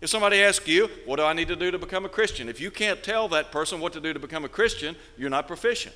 If 0.00 0.10
somebody 0.10 0.42
asks 0.42 0.66
you, 0.66 0.90
What 1.06 1.16
do 1.16 1.22
I 1.22 1.32
need 1.32 1.48
to 1.48 1.56
do 1.56 1.70
to 1.70 1.78
become 1.78 2.04
a 2.04 2.08
Christian? 2.08 2.48
If 2.48 2.60
you 2.60 2.72
can't 2.72 3.02
tell 3.02 3.28
that 3.28 3.52
person 3.52 3.78
what 3.78 3.92
to 3.92 4.00
do 4.00 4.12
to 4.12 4.18
become 4.18 4.44
a 4.44 4.48
Christian, 4.48 4.96
you're 5.16 5.30
not 5.30 5.46
proficient. 5.46 5.94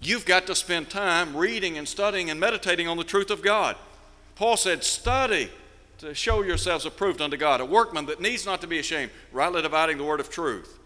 You've 0.00 0.24
got 0.24 0.46
to 0.46 0.54
spend 0.54 0.88
time 0.88 1.36
reading 1.36 1.76
and 1.76 1.86
studying 1.86 2.30
and 2.30 2.40
meditating 2.40 2.88
on 2.88 2.96
the 2.96 3.04
truth 3.04 3.30
of 3.30 3.42
God. 3.42 3.76
Paul 4.34 4.56
said, 4.56 4.82
Study 4.82 5.50
to 5.98 6.14
show 6.14 6.42
yourselves 6.42 6.86
approved 6.86 7.20
unto 7.20 7.36
God, 7.36 7.60
a 7.60 7.64
workman 7.64 8.06
that 8.06 8.20
needs 8.20 8.46
not 8.46 8.60
to 8.62 8.66
be 8.66 8.78
ashamed, 8.78 9.10
rightly 9.32 9.62
dividing 9.62 9.98
the 9.98 10.04
word 10.04 10.20
of 10.20 10.30
truth. 10.30 10.78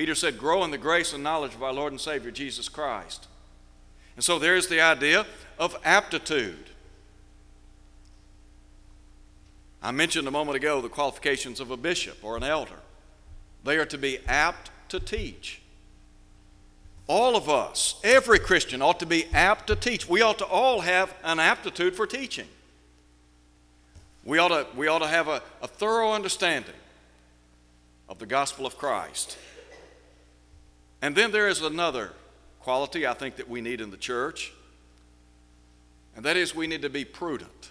Peter 0.00 0.14
said, 0.14 0.38
Grow 0.38 0.64
in 0.64 0.70
the 0.70 0.78
grace 0.78 1.12
and 1.12 1.22
knowledge 1.22 1.54
of 1.54 1.62
our 1.62 1.74
Lord 1.74 1.92
and 1.92 2.00
Savior 2.00 2.30
Jesus 2.30 2.70
Christ. 2.70 3.28
And 4.16 4.24
so 4.24 4.38
there's 4.38 4.66
the 4.66 4.80
idea 4.80 5.26
of 5.58 5.76
aptitude. 5.84 6.70
I 9.82 9.90
mentioned 9.90 10.26
a 10.26 10.30
moment 10.30 10.56
ago 10.56 10.80
the 10.80 10.88
qualifications 10.88 11.60
of 11.60 11.70
a 11.70 11.76
bishop 11.76 12.16
or 12.24 12.38
an 12.38 12.42
elder. 12.42 12.80
They 13.62 13.76
are 13.76 13.84
to 13.84 13.98
be 13.98 14.20
apt 14.26 14.70
to 14.88 15.00
teach. 15.00 15.60
All 17.06 17.36
of 17.36 17.50
us, 17.50 18.00
every 18.02 18.38
Christian, 18.38 18.80
ought 18.80 19.00
to 19.00 19.06
be 19.06 19.26
apt 19.34 19.66
to 19.66 19.76
teach. 19.76 20.08
We 20.08 20.22
ought 20.22 20.38
to 20.38 20.46
all 20.46 20.80
have 20.80 21.14
an 21.22 21.38
aptitude 21.38 21.94
for 21.94 22.06
teaching. 22.06 22.48
We 24.24 24.38
ought 24.38 24.48
to, 24.48 24.66
we 24.74 24.86
ought 24.86 25.00
to 25.00 25.08
have 25.08 25.28
a, 25.28 25.42
a 25.60 25.68
thorough 25.68 26.14
understanding 26.14 26.72
of 28.08 28.18
the 28.18 28.24
gospel 28.24 28.64
of 28.64 28.78
Christ. 28.78 29.36
And 31.02 31.16
then 31.16 31.30
there 31.32 31.48
is 31.48 31.62
another 31.62 32.12
quality 32.60 33.06
I 33.06 33.14
think 33.14 33.36
that 33.36 33.48
we 33.48 33.60
need 33.60 33.80
in 33.80 33.90
the 33.90 33.96
church, 33.96 34.52
and 36.14 36.24
that 36.24 36.36
is 36.36 36.54
we 36.54 36.66
need 36.66 36.82
to 36.82 36.90
be 36.90 37.04
prudent. 37.04 37.70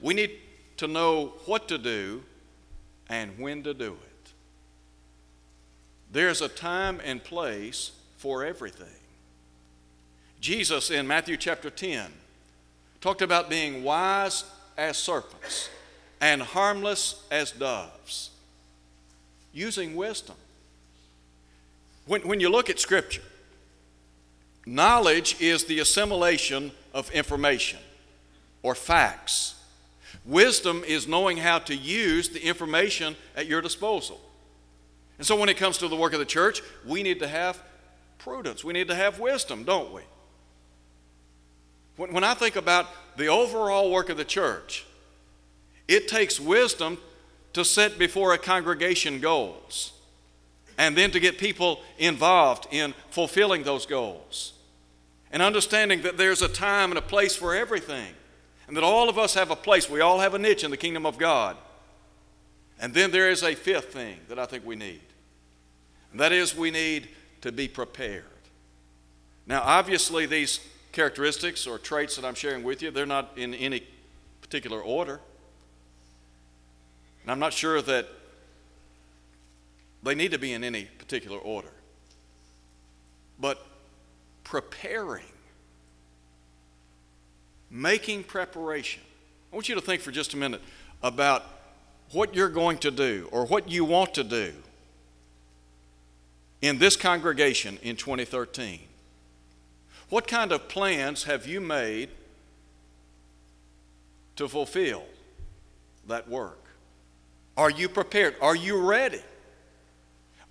We 0.00 0.14
need 0.14 0.38
to 0.78 0.86
know 0.86 1.34
what 1.44 1.68
to 1.68 1.78
do 1.78 2.22
and 3.08 3.38
when 3.38 3.62
to 3.64 3.74
do 3.74 3.92
it. 3.92 4.30
There's 6.10 6.40
a 6.40 6.48
time 6.48 7.00
and 7.04 7.22
place 7.22 7.92
for 8.16 8.44
everything. 8.44 8.86
Jesus 10.40 10.90
in 10.90 11.06
Matthew 11.06 11.36
chapter 11.36 11.68
10 11.68 12.10
talked 13.00 13.22
about 13.22 13.50
being 13.50 13.82
wise 13.82 14.44
as 14.76 14.96
serpents 14.96 15.68
and 16.20 16.40
harmless 16.42 17.24
as 17.30 17.50
doves, 17.50 18.30
using 19.52 19.96
wisdom. 19.96 20.36
When, 22.08 22.22
when 22.22 22.40
you 22.40 22.48
look 22.48 22.70
at 22.70 22.80
Scripture, 22.80 23.22
knowledge 24.64 25.38
is 25.40 25.64
the 25.64 25.78
assimilation 25.78 26.72
of 26.94 27.10
information 27.10 27.78
or 28.62 28.74
facts. 28.74 29.54
Wisdom 30.24 30.82
is 30.86 31.06
knowing 31.06 31.36
how 31.36 31.58
to 31.60 31.76
use 31.76 32.30
the 32.30 32.42
information 32.42 33.14
at 33.36 33.46
your 33.46 33.60
disposal. 33.60 34.18
And 35.18 35.26
so 35.26 35.36
when 35.36 35.50
it 35.50 35.58
comes 35.58 35.76
to 35.78 35.88
the 35.88 35.96
work 35.96 36.14
of 36.14 36.18
the 36.18 36.24
church, 36.24 36.62
we 36.86 37.02
need 37.02 37.18
to 37.20 37.28
have 37.28 37.62
prudence. 38.16 38.64
We 38.64 38.72
need 38.72 38.88
to 38.88 38.94
have 38.94 39.20
wisdom, 39.20 39.64
don't 39.64 39.92
we? 39.92 40.02
When, 41.96 42.14
when 42.14 42.24
I 42.24 42.32
think 42.32 42.56
about 42.56 42.86
the 43.18 43.26
overall 43.26 43.90
work 43.90 44.08
of 44.08 44.16
the 44.16 44.24
church, 44.24 44.86
it 45.86 46.08
takes 46.08 46.40
wisdom 46.40 46.96
to 47.52 47.66
set 47.66 47.98
before 47.98 48.32
a 48.32 48.38
congregation 48.38 49.20
goals 49.20 49.92
and 50.78 50.96
then 50.96 51.10
to 51.10 51.20
get 51.20 51.38
people 51.38 51.80
involved 51.98 52.68
in 52.70 52.94
fulfilling 53.10 53.64
those 53.64 53.84
goals. 53.84 54.54
And 55.30 55.42
understanding 55.42 56.02
that 56.02 56.16
there's 56.16 56.40
a 56.40 56.48
time 56.48 56.90
and 56.90 56.98
a 56.98 57.02
place 57.02 57.34
for 57.36 57.54
everything, 57.54 58.14
and 58.66 58.76
that 58.76 58.84
all 58.84 59.08
of 59.08 59.18
us 59.18 59.34
have 59.34 59.50
a 59.50 59.56
place. 59.56 59.90
We 59.90 60.00
all 60.00 60.20
have 60.20 60.34
a 60.34 60.38
niche 60.38 60.64
in 60.64 60.70
the 60.70 60.76
kingdom 60.76 61.04
of 61.04 61.18
God. 61.18 61.56
And 62.80 62.94
then 62.94 63.10
there 63.10 63.28
is 63.28 63.42
a 63.42 63.54
fifth 63.54 63.92
thing 63.92 64.18
that 64.28 64.38
I 64.38 64.46
think 64.46 64.64
we 64.64 64.76
need, 64.76 65.02
and 66.12 66.20
that 66.20 66.32
is 66.32 66.56
we 66.56 66.70
need 66.70 67.08
to 67.40 67.50
be 67.50 67.66
prepared. 67.66 68.24
Now, 69.46 69.62
obviously, 69.62 70.26
these 70.26 70.60
characteristics 70.92 71.66
or 71.66 71.78
traits 71.78 72.16
that 72.16 72.24
I'm 72.24 72.34
sharing 72.34 72.62
with 72.62 72.82
you, 72.82 72.90
they're 72.90 73.04
not 73.04 73.32
in 73.36 73.52
any 73.54 73.82
particular 74.40 74.80
order. 74.80 75.20
And 77.22 77.32
I'm 77.32 77.38
not 77.38 77.52
sure 77.52 77.82
that 77.82 78.08
they 80.02 80.14
need 80.14 80.32
to 80.32 80.38
be 80.38 80.52
in 80.52 80.64
any 80.64 80.84
particular 80.84 81.38
order. 81.38 81.72
But 83.38 83.64
preparing, 84.44 85.24
making 87.70 88.24
preparation. 88.24 89.02
I 89.52 89.56
want 89.56 89.68
you 89.68 89.74
to 89.74 89.80
think 89.80 90.02
for 90.02 90.10
just 90.10 90.34
a 90.34 90.36
minute 90.36 90.62
about 91.02 91.44
what 92.12 92.34
you're 92.34 92.48
going 92.48 92.78
to 92.78 92.90
do 92.90 93.28
or 93.32 93.46
what 93.46 93.70
you 93.70 93.84
want 93.84 94.14
to 94.14 94.24
do 94.24 94.52
in 96.62 96.78
this 96.78 96.96
congregation 96.96 97.78
in 97.82 97.96
2013. 97.96 98.80
What 100.08 100.26
kind 100.26 100.52
of 100.52 100.68
plans 100.68 101.24
have 101.24 101.46
you 101.46 101.60
made 101.60 102.08
to 104.36 104.48
fulfill 104.48 105.04
that 106.06 106.28
work? 106.28 106.58
Are 107.56 107.70
you 107.70 107.88
prepared? 107.88 108.36
Are 108.40 108.56
you 108.56 108.80
ready? 108.80 109.20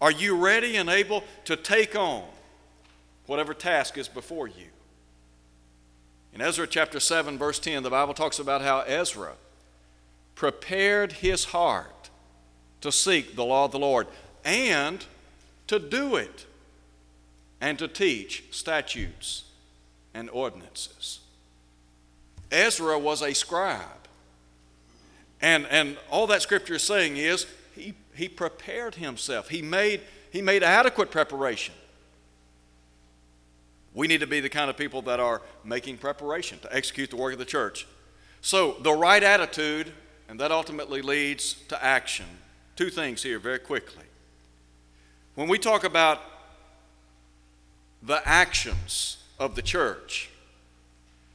Are 0.02 0.12
you 0.12 0.36
ready 0.36 0.76
and 0.76 0.90
able 0.90 1.24
to 1.46 1.56
take 1.56 1.96
on 1.96 2.24
whatever 3.26 3.54
task 3.54 3.98
is 3.98 4.08
before 4.08 4.48
you? 4.48 4.68
In 6.34 6.42
Ezra 6.42 6.68
chapter 6.68 7.00
7, 7.00 7.38
verse 7.38 7.58
10, 7.58 7.84
the 7.84 7.90
Bible 7.90 8.14
talks 8.14 8.38
about 8.38 8.62
how 8.62 8.82
Ezra 8.82 9.34
prepared 10.36 11.14
his 11.14 11.46
heart 11.46 12.10
to 12.82 12.92
seek 12.92 13.36
the 13.36 13.44
law 13.44 13.66
of 13.66 13.72
the 13.72 13.80
Lord 13.80 14.08
and 14.46 15.04
to 15.66 15.80
do 15.80 16.16
it 16.16 16.46
and 17.60 17.80
to 17.80 17.88
teach 17.88 18.44
statutes 18.52 19.46
and 20.14 20.30
ordinances. 20.30 21.20
Ezra 22.52 23.00
was 23.00 23.22
a 23.22 23.34
scribe. 23.34 23.82
And, 25.42 25.66
and 25.68 25.98
all 26.10 26.28
that 26.28 26.42
scripture 26.42 26.76
is 26.76 26.84
saying 26.84 27.18
is 27.18 27.46
he, 28.18 28.28
prepared 28.28 28.96
himself, 28.96 29.50
he 29.50 29.62
made, 29.62 30.02
he 30.32 30.42
made 30.42 30.64
adequate 30.64 31.12
preparation. 31.12 31.74
We 33.94 34.08
need 34.08 34.20
to 34.20 34.28
be 34.28 34.40
the 34.40 34.50
kind 34.50 34.70
of 34.70 34.78
people 34.78 35.02
that 35.04 35.20
are 35.20 35.42
making 35.64 35.98
preparation 35.98 36.60
to 36.60 36.76
execute 36.76 37.10
the 37.10 37.16
work 37.16 37.34
of 37.34 37.40
the 37.40 37.46
church. 37.46 37.88
So, 38.42 38.78
the 38.82 38.94
right 38.94 39.24
attitude, 39.24 39.92
and 40.30 40.40
that 40.40 40.52
ultimately 40.52 41.02
leads 41.02 41.54
to 41.70 41.84
action. 41.84 42.26
Two 42.76 42.90
things 42.90 43.24
here, 43.24 43.40
very 43.40 43.60
quickly. 43.60 44.04
When 45.36 45.48
we 45.48 45.58
talk 45.58 45.84
about 45.84 46.22
the 48.02 48.22
actions 48.28 49.18
of 49.40 49.56
the 49.56 49.62
church, 49.62 50.30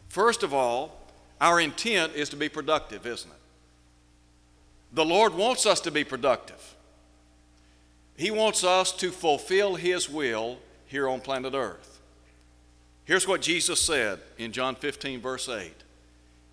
first 0.09 0.43
of 0.43 0.53
all, 0.53 1.01
our 1.41 1.61
intent 1.61 2.15
is 2.15 2.29
to 2.29 2.37
be 2.37 2.49
productive, 2.49 3.07
isn't 3.07 3.31
it? 3.31 3.37
The 4.93 5.05
Lord 5.05 5.35
wants 5.35 5.65
us 5.67 5.81
to 5.81 5.91
be 5.91 6.05
productive. 6.05 6.77
He 8.17 8.31
wants 8.31 8.63
us 8.63 8.93
to 8.93 9.11
fulfill 9.11 9.75
His 9.77 10.09
will 10.09 10.59
here 10.87 11.09
on 11.09 11.21
planet 11.21 11.55
Earth. 11.55 12.01
Here's 13.05 13.27
what 13.27 13.41
Jesus 13.41 13.81
said 13.81 14.21
in 14.39 14.53
John 14.53 14.75
15, 14.75 15.21
verse 15.21 15.49
8 15.49 15.73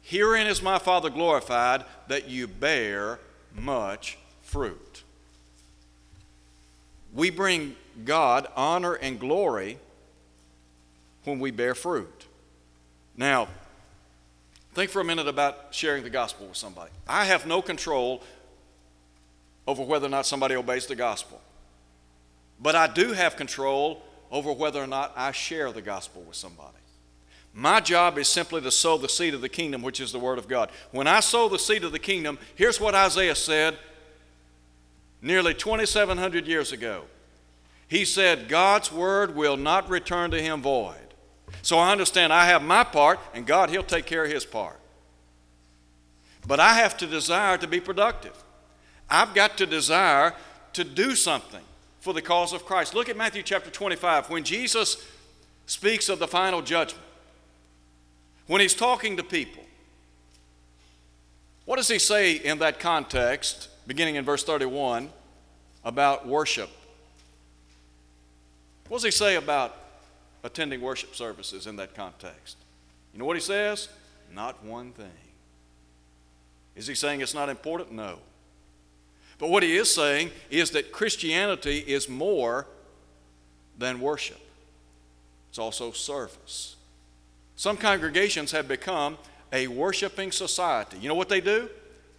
Herein 0.01 0.47
is 0.47 0.61
my 0.61 0.79
Father 0.79 1.09
glorified, 1.09 1.83
that 2.07 2.29
you 2.29 2.47
bear 2.47 3.19
much 3.55 4.17
fruit. 4.41 5.03
We 7.13 7.29
bring 7.29 7.75
God 8.05 8.47
honor 8.55 8.93
and 8.93 9.19
glory 9.19 9.77
when 11.25 11.39
we 11.39 11.51
bear 11.51 11.75
fruit. 11.75 12.25
Now, 13.17 13.49
think 14.73 14.91
for 14.91 15.01
a 15.01 15.05
minute 15.05 15.27
about 15.27 15.67
sharing 15.71 16.03
the 16.03 16.09
gospel 16.09 16.47
with 16.47 16.57
somebody. 16.57 16.91
I 17.07 17.25
have 17.25 17.45
no 17.45 17.61
control 17.61 18.23
over 19.67 19.83
whether 19.83 20.07
or 20.07 20.09
not 20.09 20.25
somebody 20.25 20.55
obeys 20.55 20.87
the 20.87 20.95
gospel, 20.95 21.41
but 22.59 22.75
I 22.75 22.87
do 22.87 23.13
have 23.13 23.35
control 23.35 24.03
over 24.31 24.51
whether 24.51 24.81
or 24.81 24.87
not 24.87 25.13
I 25.15 25.31
share 25.31 25.71
the 25.71 25.81
gospel 25.81 26.21
with 26.23 26.35
somebody. 26.35 26.75
My 27.53 27.79
job 27.79 28.17
is 28.17 28.27
simply 28.27 28.61
to 28.61 28.71
sow 28.71 28.97
the 28.97 29.09
seed 29.09 29.33
of 29.33 29.41
the 29.41 29.49
kingdom, 29.49 29.81
which 29.81 29.99
is 29.99 30.11
the 30.11 30.19
Word 30.19 30.37
of 30.37 30.47
God. 30.47 30.69
When 30.91 31.07
I 31.07 31.19
sow 31.19 31.49
the 31.49 31.59
seed 31.59 31.83
of 31.83 31.91
the 31.91 31.99
kingdom, 31.99 32.37
here's 32.55 32.79
what 32.79 32.93
Isaiah 32.95 33.35
said 33.35 33.77
nearly 35.21 35.53
2,700 35.53 36.47
years 36.47 36.71
ago. 36.71 37.03
He 37.87 38.05
said, 38.05 38.47
God's 38.47 38.91
Word 38.91 39.35
will 39.35 39.57
not 39.57 39.89
return 39.89 40.31
to 40.31 40.41
him 40.41 40.61
void. 40.61 41.08
So 41.61 41.77
I 41.77 41.91
understand 41.91 42.31
I 42.31 42.45
have 42.45 42.61
my 42.61 42.83
part, 42.83 43.19
and 43.33 43.45
God, 43.45 43.69
He'll 43.69 43.83
take 43.83 44.05
care 44.05 44.25
of 44.25 44.31
His 44.31 44.45
part. 44.45 44.79
But 46.47 46.59
I 46.59 46.73
have 46.75 46.97
to 46.97 47.07
desire 47.07 47.57
to 47.57 47.67
be 47.67 47.79
productive. 47.79 48.35
I've 49.09 49.33
got 49.33 49.57
to 49.57 49.65
desire 49.65 50.33
to 50.73 50.83
do 50.83 51.15
something 51.15 51.61
for 51.99 52.13
the 52.13 52.21
cause 52.21 52.53
of 52.53 52.65
Christ. 52.65 52.93
Look 52.93 53.09
at 53.09 53.17
Matthew 53.17 53.43
chapter 53.43 53.69
25. 53.69 54.29
When 54.29 54.43
Jesus 54.43 55.05
speaks 55.65 56.09
of 56.09 56.19
the 56.19 56.27
final 56.27 56.61
judgment, 56.61 57.05
when 58.47 58.61
he's 58.61 58.73
talking 58.73 59.17
to 59.17 59.23
people, 59.23 59.63
what 61.65 61.75
does 61.75 61.87
he 61.87 61.99
say 61.99 62.33
in 62.33 62.59
that 62.59 62.79
context, 62.79 63.69
beginning 63.85 64.15
in 64.15 64.25
verse 64.25 64.43
31, 64.43 65.09
about 65.83 66.27
worship? 66.27 66.69
What 68.87 68.97
does 68.97 69.03
he 69.03 69.11
say 69.11 69.35
about 69.35 69.75
attending 70.43 70.81
worship 70.81 71.15
services 71.15 71.67
in 71.67 71.75
that 71.77 71.95
context? 71.95 72.57
You 73.13 73.19
know 73.19 73.25
what 73.25 73.35
he 73.35 73.41
says? 73.41 73.89
Not 74.33 74.63
one 74.63 74.91
thing. 74.91 75.07
Is 76.75 76.87
he 76.87 76.95
saying 76.95 77.21
it's 77.21 77.33
not 77.33 77.49
important? 77.49 77.91
No. 77.91 78.19
But 79.37 79.49
what 79.49 79.63
he 79.63 79.75
is 79.77 79.93
saying 79.93 80.31
is 80.49 80.71
that 80.71 80.91
Christianity 80.91 81.79
is 81.79 82.07
more 82.07 82.67
than 83.77 84.01
worship, 84.01 84.41
it's 85.49 85.59
also 85.59 85.91
service. 85.91 86.75
Some 87.55 87.75
congregations 87.75 88.51
have 88.51 88.67
become 88.67 89.17
a 89.51 89.67
worshiping 89.67 90.31
society. 90.31 90.97
You 91.01 91.09
know 91.09 91.15
what 91.15 91.29
they 91.29 91.41
do? 91.41 91.69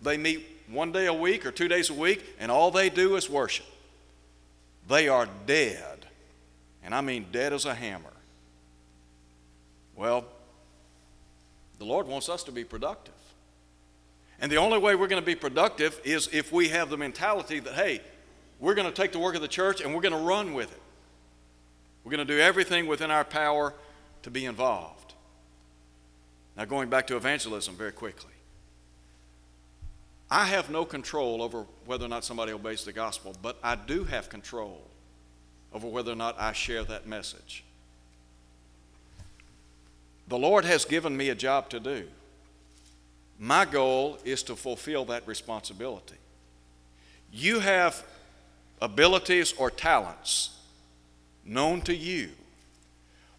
They 0.03 0.17
meet 0.17 0.47
one 0.69 0.93
day 0.93 1.07
a 1.07 1.15
week 1.15 1.47
or 1.47 1.51
two 1.51 1.69
days 1.69 1.91
a 1.91 1.95
week, 1.95 2.25
and 2.39 2.51
all 2.51 2.71
they 2.71 2.91
do 2.91 3.17
is 3.17 3.29
worship. 3.31 3.67
They 4.89 5.09
are 5.09 5.29
dead, 5.47 6.00
and 6.91 6.95
I 6.97 7.03
mean 7.03 7.27
dead 7.31 7.53
as 7.53 7.67
a 7.67 7.75
hammer. 7.75 8.13
Well, 9.95 10.25
the 11.79 11.85
Lord 11.85 12.09
wants 12.09 12.29
us 12.29 12.43
to 12.43 12.51
be 12.51 12.65
productive. 12.65 13.15
And 14.41 14.51
the 14.51 14.57
only 14.57 14.77
way 14.77 14.97
we're 14.97 15.07
going 15.07 15.23
to 15.23 15.27
be 15.27 15.37
productive 15.37 16.01
is 16.03 16.29
if 16.33 16.51
we 16.51 16.71
have 16.71 16.91
the 16.91 16.97
mentality 16.97 17.61
that, 17.61 17.75
hey, 17.75 18.01
we're 18.59 18.75
going 18.75 18.89
to 18.89 18.93
take 18.93 19.13
the 19.13 19.21
work 19.21 19.37
of 19.37 19.41
the 19.41 19.47
church 19.47 19.81
and 19.81 19.95
we're 19.95 20.01
going 20.01 20.15
to 20.15 20.19
run 20.19 20.53
with 20.53 20.73
it. 20.73 20.83
We're 22.03 22.11
going 22.11 22.27
to 22.27 22.35
do 22.35 22.41
everything 22.41 22.89
within 22.89 23.13
our 23.13 23.25
power 23.25 23.73
to 24.25 24.31
be 24.33 24.45
involved. 24.45 25.15
Now, 26.57 26.65
going 26.65 26.91
back 26.91 27.07
to 27.07 27.17
evangelism 27.17 27.77
very 27.77 27.93
quickly. 27.93 28.33
I 30.29 30.47
have 30.47 30.71
no 30.71 30.85
control 30.85 31.41
over 31.41 31.67
whether 31.87 32.07
or 32.07 32.09
not 32.09 32.25
somebody 32.25 32.51
obeys 32.51 32.85
the 32.85 32.93
gospel, 32.93 33.37
but 33.41 33.59
I 33.63 33.77
do 33.77 34.03
have 34.03 34.29
control 34.29 34.91
over 35.73 35.87
whether 35.87 36.13
or 36.13 36.17
not 36.17 36.41
I 36.41 36.53
share 36.53 36.85
that 36.85 37.07
message. 37.07 37.65
The 40.29 40.39
Lord 40.39 40.65
has 40.65 40.85
given 40.85 41.17
me 41.17 41.29
a 41.29 41.35
job 41.35 41.69
to 41.71 41.81
do. 41.81 42.07
My 43.39 43.65
goal 43.65 44.19
is 44.25 44.43
to 44.45 44.57
fulfill 44.57 45.05
that 45.07 45.27
responsibility. 45.27 46.17
You 47.33 47.61
have 47.61 48.05
abilities 48.81 49.53
or 49.57 49.71
talents 49.71 50.51
known 51.45 51.81
to 51.83 51.95
you. 51.95 52.31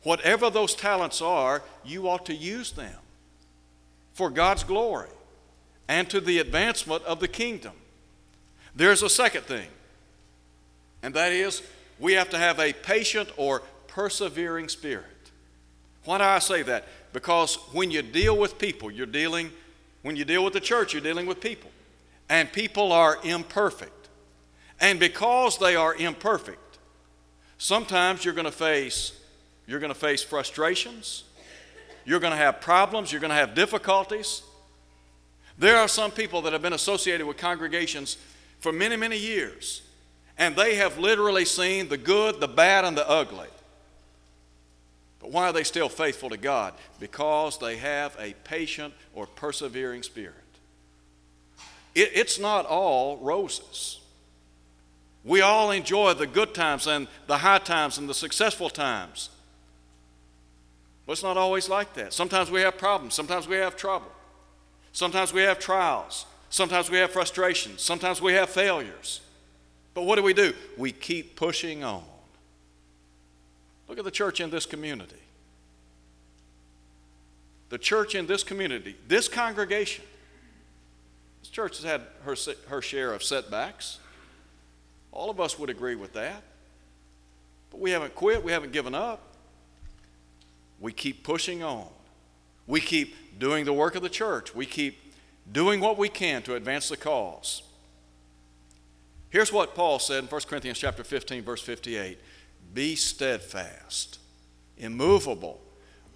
Whatever 0.03 0.49
those 0.49 0.73
talents 0.73 1.21
are, 1.21 1.61
you 1.85 2.09
ought 2.09 2.25
to 2.25 2.33
use 2.33 2.71
them 2.71 2.97
for 4.13 4.29
God's 4.29 4.63
glory 4.63 5.09
and 5.87 6.09
to 6.09 6.19
the 6.19 6.39
advancement 6.39 7.03
of 7.03 7.19
the 7.19 7.27
kingdom. 7.27 7.73
There's 8.75 9.03
a 9.03 9.09
second 9.09 9.43
thing, 9.43 9.67
and 11.03 11.13
that 11.13 11.31
is 11.31 11.61
we 12.01 12.13
have 12.13 12.29
to 12.31 12.37
have 12.37 12.59
a 12.59 12.73
patient 12.73 13.29
or 13.37 13.61
persevering 13.87 14.67
spirit. 14.67 15.05
Why 16.03 16.17
do 16.17 16.23
I 16.25 16.39
say 16.39 16.63
that? 16.63 16.87
Because 17.13 17.55
when 17.71 17.91
you 17.91 18.01
deal 18.01 18.37
with 18.37 18.57
people, 18.57 18.91
you're 18.91 19.05
dealing, 19.05 19.51
when 20.01 20.15
you 20.17 20.25
deal 20.25 20.43
with 20.43 20.53
the 20.53 20.59
church, 20.59 20.93
you're 20.93 21.01
dealing 21.01 21.27
with 21.27 21.39
people. 21.39 21.71
And 22.27 22.51
people 22.51 22.91
are 22.91 23.19
imperfect. 23.23 24.09
And 24.79 24.99
because 24.99 25.57
they 25.59 25.75
are 25.75 25.93
imperfect, 25.95 26.79
sometimes 27.57 28.25
you're 28.25 28.33
going 28.33 28.45
to 28.45 28.51
face 28.51 29.13
you're 29.67 29.79
going 29.79 29.93
to 29.93 29.99
face 29.99 30.21
frustrations, 30.21 31.23
you're 32.03 32.19
going 32.19 32.31
to 32.31 32.37
have 32.37 32.59
problems, 32.59 33.11
you're 33.11 33.21
going 33.21 33.29
to 33.29 33.35
have 33.35 33.53
difficulties. 33.53 34.41
There 35.57 35.77
are 35.77 35.87
some 35.87 36.11
people 36.11 36.41
that 36.41 36.53
have 36.53 36.61
been 36.61 36.73
associated 36.73 37.25
with 37.25 37.37
congregations 37.37 38.17
for 38.59 38.73
many, 38.73 38.97
many 38.97 39.17
years, 39.17 39.81
and 40.41 40.55
they 40.55 40.73
have 40.73 40.97
literally 40.97 41.45
seen 41.45 41.87
the 41.87 41.97
good, 41.97 42.39
the 42.39 42.47
bad, 42.47 42.83
and 42.83 42.97
the 42.97 43.07
ugly. 43.07 43.47
But 45.19 45.29
why 45.31 45.43
are 45.43 45.53
they 45.53 45.63
still 45.63 45.87
faithful 45.87 46.31
to 46.31 46.37
God? 46.37 46.73
Because 46.99 47.59
they 47.59 47.77
have 47.77 48.17
a 48.19 48.33
patient 48.43 48.95
or 49.13 49.27
persevering 49.27 50.01
spirit. 50.01 50.33
It, 51.93 52.09
it's 52.15 52.39
not 52.39 52.65
all 52.65 53.17
roses. 53.17 53.99
We 55.23 55.41
all 55.41 55.69
enjoy 55.69 56.15
the 56.15 56.25
good 56.25 56.55
times 56.55 56.87
and 56.87 57.07
the 57.27 57.37
high 57.37 57.59
times 57.59 57.99
and 57.99 58.09
the 58.09 58.15
successful 58.15 58.71
times. 58.71 59.29
But 61.05 61.13
it's 61.13 61.23
not 61.23 61.37
always 61.37 61.69
like 61.69 61.93
that. 61.93 62.13
Sometimes 62.13 62.49
we 62.49 62.61
have 62.61 62.79
problems. 62.79 63.13
Sometimes 63.13 63.47
we 63.47 63.57
have 63.57 63.75
trouble. 63.75 64.11
Sometimes 64.91 65.33
we 65.33 65.41
have 65.43 65.59
trials. 65.59 66.25
Sometimes 66.49 66.89
we 66.89 66.97
have 66.97 67.11
frustrations. 67.11 67.83
Sometimes 67.83 68.23
we 68.23 68.33
have 68.33 68.49
failures. 68.49 69.21
But 69.93 70.03
what 70.03 70.15
do 70.15 70.23
we 70.23 70.33
do? 70.33 70.53
We 70.77 70.91
keep 70.91 71.35
pushing 71.35 71.83
on. 71.83 72.03
Look 73.87 73.99
at 73.99 74.05
the 74.05 74.11
church 74.11 74.39
in 74.39 74.49
this 74.49 74.65
community. 74.65 75.15
The 77.69 77.77
church 77.77 78.15
in 78.15 78.27
this 78.27 78.43
community, 78.43 78.95
this 79.07 79.27
congregation, 79.27 80.03
this 81.41 81.49
church 81.49 81.77
has 81.77 81.85
had 81.85 82.01
her, 82.25 82.35
her 82.67 82.81
share 82.81 83.13
of 83.13 83.23
setbacks. 83.23 83.99
All 85.11 85.29
of 85.29 85.39
us 85.39 85.57
would 85.57 85.69
agree 85.69 85.95
with 85.95 86.13
that. 86.13 86.43
But 87.69 87.79
we 87.79 87.91
haven't 87.91 88.15
quit, 88.15 88.43
we 88.43 88.51
haven't 88.51 88.73
given 88.73 88.93
up 88.93 89.31
we 90.81 90.91
keep 90.91 91.23
pushing 91.23 91.63
on. 91.63 91.85
We 92.67 92.81
keep 92.81 93.39
doing 93.39 93.65
the 93.65 93.73
work 93.73 93.95
of 93.95 94.01
the 94.01 94.09
church. 94.09 94.53
We 94.53 94.65
keep 94.65 95.13
doing 95.49 95.79
what 95.79 95.97
we 95.97 96.09
can 96.09 96.41
to 96.43 96.55
advance 96.55 96.89
the 96.89 96.97
cause. 96.97 97.61
Here's 99.31 99.51
what 99.51 99.75
Paul 99.75 99.97
said 99.97 100.23
in 100.25 100.29
1 100.29 100.41
Corinthians 100.47 100.77
chapter 100.77 101.03
15 101.03 101.43
verse 101.43 101.61
58. 101.61 102.19
Be 102.73 102.95
steadfast, 102.95 104.19
immovable, 104.77 105.59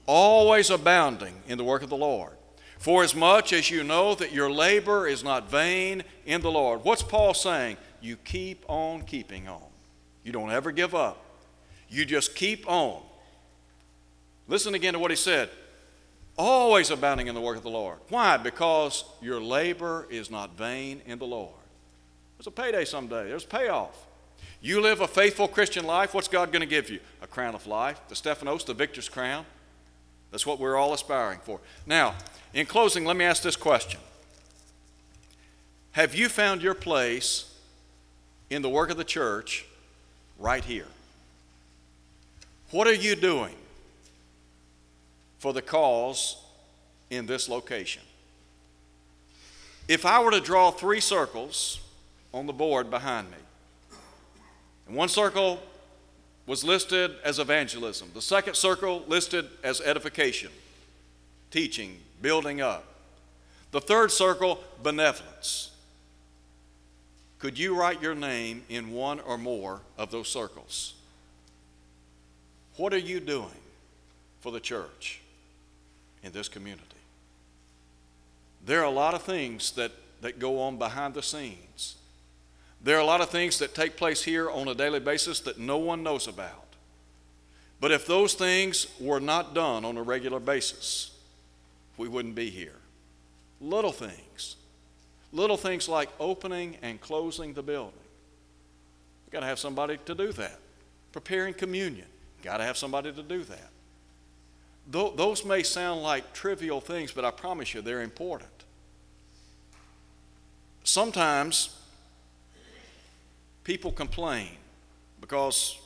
always 0.05 0.69
abounding 0.69 1.33
in 1.47 1.57
the 1.57 1.63
work 1.63 1.81
of 1.81 1.89
the 1.89 1.97
Lord. 1.97 2.33
For 2.77 3.03
as 3.03 3.15
much 3.15 3.53
as 3.53 3.71
you 3.71 3.83
know 3.83 4.15
that 4.15 4.33
your 4.33 4.51
labor 4.51 5.07
is 5.07 5.23
not 5.23 5.49
vain 5.49 6.03
in 6.25 6.41
the 6.41 6.51
Lord. 6.51 6.83
What's 6.83 7.01
Paul 7.01 7.33
saying? 7.33 7.77
You 8.01 8.17
keep 8.17 8.63
on 8.67 9.01
keeping 9.03 9.47
on. 9.47 9.63
You 10.23 10.33
don't 10.33 10.51
ever 10.51 10.71
give 10.71 10.93
up. 10.93 11.17
You 11.89 12.05
just 12.05 12.35
keep 12.35 12.69
on. 12.69 13.01
Listen 14.47 14.75
again 14.75 14.93
to 14.93 14.99
what 14.99 15.11
he 15.11 15.17
said. 15.17 15.49
Always 16.37 16.91
abounding 16.91 17.27
in 17.27 17.35
the 17.35 17.41
work 17.41 17.55
of 17.55 17.63
the 17.63 17.69
Lord. 17.69 17.97
Why? 18.09 18.35
Because 18.35 19.05
your 19.21 19.39
labor 19.39 20.05
is 20.09 20.29
not 20.29 20.57
vain 20.57 21.01
in 21.05 21.17
the 21.17 21.25
Lord. 21.25 21.55
There's 22.37 22.47
a 22.47 22.51
payday 22.51 22.85
someday, 22.85 23.29
there's 23.29 23.45
a 23.45 23.47
payoff. 23.47 24.05
You 24.61 24.81
live 24.81 25.01
a 25.01 25.07
faithful 25.07 25.47
Christian 25.47 25.85
life, 25.85 26.13
what's 26.13 26.27
God 26.27 26.51
going 26.51 26.61
to 26.61 26.67
give 26.67 26.89
you? 26.89 26.99
A 27.21 27.27
crown 27.27 27.55
of 27.55 27.67
life, 27.67 27.99
the 28.09 28.15
Stephanos, 28.15 28.63
the 28.63 28.73
victor's 28.73 29.07
crown. 29.07 29.45
That's 30.31 30.45
what 30.45 30.59
we're 30.59 30.75
all 30.75 30.93
aspiring 30.93 31.39
for. 31.43 31.59
Now, 31.85 32.15
in 32.53 32.65
closing, 32.65 33.05
let 33.05 33.15
me 33.15 33.25
ask 33.25 33.43
this 33.43 33.55
question 33.55 33.99
Have 35.91 36.15
you 36.15 36.29
found 36.29 36.61
your 36.61 36.73
place 36.73 37.53
in 38.49 38.61
the 38.61 38.69
work 38.69 38.89
of 38.89 38.97
the 38.97 39.03
church 39.03 39.65
right 40.39 40.63
here? 40.63 40.87
What 42.71 42.87
are 42.87 42.93
you 42.93 43.15
doing 43.15 43.55
for 45.39 45.53
the 45.53 45.61
cause 45.61 46.37
in 47.09 47.27
this 47.27 47.47
location? 47.47 48.01
If 49.87 50.05
I 50.05 50.21
were 50.23 50.31
to 50.31 50.41
draw 50.41 50.71
three 50.71 50.99
circles 50.99 51.79
on 52.35 52.45
the 52.45 52.53
board 52.53 52.89
behind 52.89 53.31
me, 53.31 53.37
and 54.87 54.95
one 54.95 55.07
circle 55.07 55.59
was 56.45 56.63
listed 56.63 57.11
as 57.23 57.39
evangelism, 57.39 58.11
the 58.13 58.21
second 58.21 58.55
circle 58.55 59.03
listed 59.07 59.47
as 59.63 59.79
edification, 59.81 60.51
teaching, 61.49 61.97
building 62.21 62.59
up. 62.59 62.85
The 63.71 63.81
third 63.81 64.11
circle, 64.11 64.59
benevolence. 64.83 65.71
Could 67.39 67.57
you 67.57 67.75
write 67.75 68.01
your 68.01 68.15
name 68.15 68.63
in 68.69 68.91
one 68.91 69.19
or 69.21 69.37
more 69.37 69.79
of 69.97 70.11
those 70.11 70.27
circles? 70.27 70.93
What 72.77 72.93
are 72.93 72.97
you 72.97 73.19
doing 73.19 73.61
for 74.41 74.51
the 74.51 74.59
church 74.59 75.21
in 76.21 76.31
this 76.31 76.49
community? 76.49 76.83
There 78.65 78.81
are 78.81 78.85
a 78.85 78.91
lot 78.91 79.13
of 79.13 79.23
things 79.23 79.71
that, 79.71 79.91
that 80.21 80.37
go 80.37 80.59
on 80.61 80.77
behind 80.77 81.13
the 81.13 81.23
scenes. 81.23 81.95
There 82.81 82.97
are 82.97 83.01
a 83.01 83.05
lot 83.05 83.21
of 83.21 83.29
things 83.29 83.57
that 83.59 83.73
take 83.73 83.97
place 83.97 84.23
here 84.23 84.49
on 84.49 84.67
a 84.67 84.75
daily 84.75 84.99
basis 84.99 85.39
that 85.41 85.57
no 85.57 85.77
one 85.77 86.03
knows 86.03 86.27
about. 86.27 86.65
But 87.81 87.91
if 87.91 88.05
those 88.05 88.35
things 88.35 88.87
were 88.99 89.19
not 89.19 89.53
done 89.53 89.85
on 89.85 89.97
a 89.97 90.03
regular 90.03 90.39
basis, 90.39 91.11
we 91.97 92.07
wouldn't 92.07 92.35
be 92.35 92.49
here. 92.49 92.75
Little 93.59 93.91
things. 93.91 94.55
Little 95.33 95.57
things 95.57 95.89
like 95.89 96.09
opening 96.19 96.77
and 96.81 97.01
closing 97.01 97.53
the 97.53 97.63
building. 97.63 97.93
You've 99.25 99.33
got 99.33 99.39
to 99.41 99.45
have 99.47 99.59
somebody 99.59 99.97
to 100.05 100.15
do 100.15 100.31
that. 100.33 100.59
Preparing 101.11 101.53
communion. 101.53 102.07
You've 102.37 102.45
Got 102.45 102.57
to 102.57 102.63
have 102.63 102.77
somebody 102.77 103.11
to 103.11 103.23
do 103.23 103.43
that. 103.43 103.69
Those 104.87 105.43
may 105.43 105.63
sound 105.63 106.03
like 106.03 106.33
trivial 106.33 106.79
things, 106.79 107.11
but 107.11 107.25
I 107.25 107.31
promise 107.31 107.73
you 107.73 107.81
they're 107.81 108.03
important. 108.03 108.51
Sometimes 110.83 111.75
people 113.65 113.91
complain 113.91 114.47
because 115.19 115.77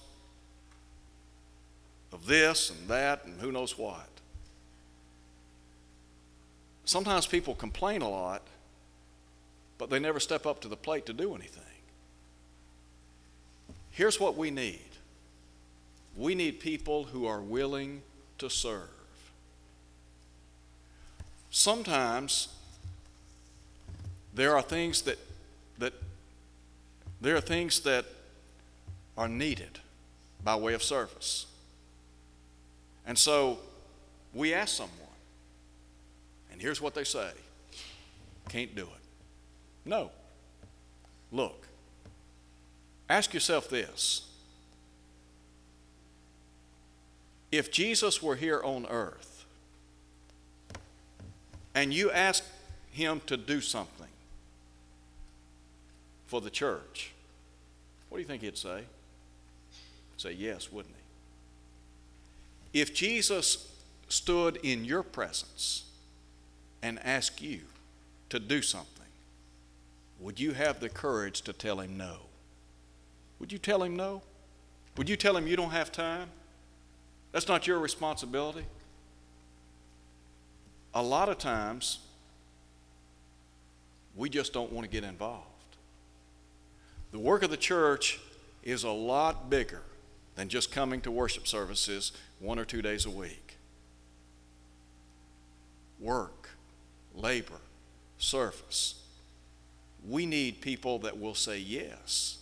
of 2.13 2.27
this 2.27 2.69
and 2.69 2.87
that 2.87 3.25
and 3.25 3.41
who 3.41 3.51
knows 3.51 3.77
what. 3.77 4.07
Sometimes 6.85 7.25
people 7.25 7.55
complain 7.55 8.01
a 8.01 8.09
lot, 8.09 8.43
but 9.77 9.89
they 9.89 9.99
never 9.99 10.19
step 10.19 10.45
up 10.45 10.59
to 10.61 10.67
the 10.67 10.75
plate 10.75 11.05
to 11.07 11.13
do 11.13 11.33
anything. 11.33 11.63
Here's 13.91 14.19
what 14.19 14.37
we 14.37 14.51
need 14.51 14.79
we 16.17 16.35
need 16.35 16.59
people 16.59 17.05
who 17.05 17.25
are 17.25 17.39
willing 17.39 18.01
to 18.39 18.49
serve. 18.49 18.89
Sometimes 21.49 22.49
there 24.33 24.55
are 24.55 24.61
things 24.61 25.03
that, 25.03 25.17
that 25.77 25.93
there 27.21 27.35
are 27.35 27.41
things 27.41 27.81
that 27.81 28.05
are 29.17 29.27
needed 29.27 29.79
by 30.43 30.55
way 30.55 30.73
of 30.73 30.81
service. 30.81 31.45
And 33.05 33.17
so 33.17 33.59
we 34.33 34.53
ask 34.53 34.75
someone, 34.75 34.95
and 36.51 36.61
here's 36.61 36.81
what 36.81 36.93
they 36.93 37.03
say 37.03 37.31
can't 38.47 38.75
do 38.75 38.83
it. 38.83 39.01
No. 39.85 40.09
Look, 41.31 41.67
ask 43.07 43.33
yourself 43.33 43.69
this. 43.69 44.25
If 47.51 47.71
Jesus 47.71 48.21
were 48.21 48.35
here 48.35 48.61
on 48.63 48.85
earth 48.87 49.45
and 51.75 51.93
you 51.93 52.11
asked 52.11 52.43
him 52.91 53.21
to 53.27 53.37
do 53.37 53.61
something 53.61 54.07
for 56.29 56.39
the 56.39 56.49
church, 56.51 57.11
what 58.07 58.19
do 58.19 58.21
you 58.21 58.27
think 58.27 58.43
he'd 58.43 58.55
say? 58.55 58.83
He'd 60.11 60.21
say 60.21 60.31
yes, 60.31 60.71
wouldn't 60.71 60.93
he? 62.71 62.81
If 62.81 62.93
Jesus 62.93 63.73
stood 64.09 64.57
in 64.61 64.85
your 64.85 65.01
presence 65.01 65.85
and 66.83 66.99
asked 67.03 67.41
you 67.41 67.61
to 68.29 68.39
do 68.39 68.61
something, 68.61 69.07
would 70.19 70.39
you 70.39 70.51
have 70.51 70.79
the 70.79 70.89
courage 70.89 71.41
to 71.41 71.51
tell 71.51 71.79
him 71.79 71.97
no? 71.97 72.17
Would 73.39 73.51
you 73.51 73.57
tell 73.57 73.81
him 73.81 73.95
no? 73.95 74.21
Would 74.97 75.09
you 75.09 75.15
tell 75.15 75.35
him 75.35 75.47
you 75.47 75.55
don't 75.55 75.71
have 75.71 75.91
time? 75.91 76.29
That's 77.31 77.47
not 77.47 77.65
your 77.65 77.79
responsibility. 77.79 78.65
A 80.93 81.01
lot 81.01 81.27
of 81.27 81.39
times, 81.39 81.99
we 84.15 84.29
just 84.29 84.53
don't 84.53 84.71
want 84.71 84.85
to 84.85 84.91
get 84.91 85.03
involved. 85.03 85.48
The 87.11 87.19
work 87.19 87.43
of 87.43 87.49
the 87.49 87.57
church 87.57 88.19
is 88.63 88.83
a 88.83 88.91
lot 88.91 89.49
bigger 89.49 89.81
than 90.35 90.49
just 90.49 90.71
coming 90.71 91.01
to 91.01 91.11
worship 91.11 91.47
services 91.47 92.11
one 92.39 92.59
or 92.59 92.65
two 92.65 92.81
days 92.81 93.05
a 93.05 93.09
week. 93.09 93.55
Work, 95.99 96.49
labor, 97.15 97.59
service. 98.17 99.01
We 100.07 100.25
need 100.25 100.61
people 100.61 100.99
that 100.99 101.19
will 101.19 101.35
say 101.35 101.57
yes. 101.57 102.37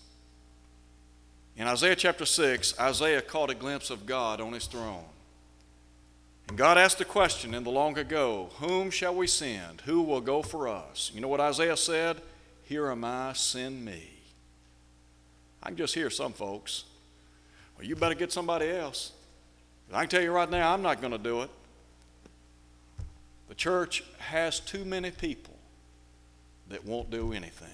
In 1.56 1.66
Isaiah 1.68 1.96
chapter 1.96 2.26
6, 2.26 2.80
Isaiah 2.80 3.22
caught 3.22 3.50
a 3.50 3.56
glimpse 3.56 3.90
of 3.90 4.06
God 4.06 4.40
on 4.40 4.54
his 4.54 4.68
throne. 4.68 5.06
And 6.48 6.58
God 6.58 6.78
asked 6.78 7.00
the 7.00 7.06
question 7.06 7.54
in 7.54 7.64
the 7.64 7.72
long 7.72 7.98
ago, 7.98 8.52
Whom 8.60 8.92
shall 8.92 9.16
we 9.16 9.28
send? 9.28 9.82
Who 9.82 10.02
will 10.02 10.22
go 10.22 10.44
for 10.44 10.68
us? 10.68 11.12
You 11.14 11.22
know 11.22 11.28
what 11.28 11.42
Isaiah 11.42 11.78
said? 11.78 12.22
Here 12.64 12.92
am 12.92 13.04
I, 13.04 13.34
send 13.34 13.84
me. 13.84 14.17
I 15.64 15.68
can 15.68 15.78
just 15.78 15.94
hear 15.94 16.10
some 16.10 16.34
folks. 16.34 16.86
Well, 17.78 17.86
you 17.86 17.96
better 17.96 18.16
get 18.16 18.32
somebody 18.32 18.70
else. 18.70 19.12
I 19.94 20.02
can 20.02 20.10
tell 20.10 20.22
you 20.22 20.32
right 20.32 20.50
now, 20.50 20.74
I'm 20.74 20.82
not 20.82 21.00
going 21.00 21.14
to 21.14 21.18
do 21.18 21.42
it. 21.42 21.50
The 23.48 23.56
church 23.56 24.04
has 24.18 24.60
too 24.60 24.84
many 24.84 25.12
people 25.12 25.56
that 26.70 26.86
won't 26.86 27.10
do 27.10 27.32
anything. 27.32 27.70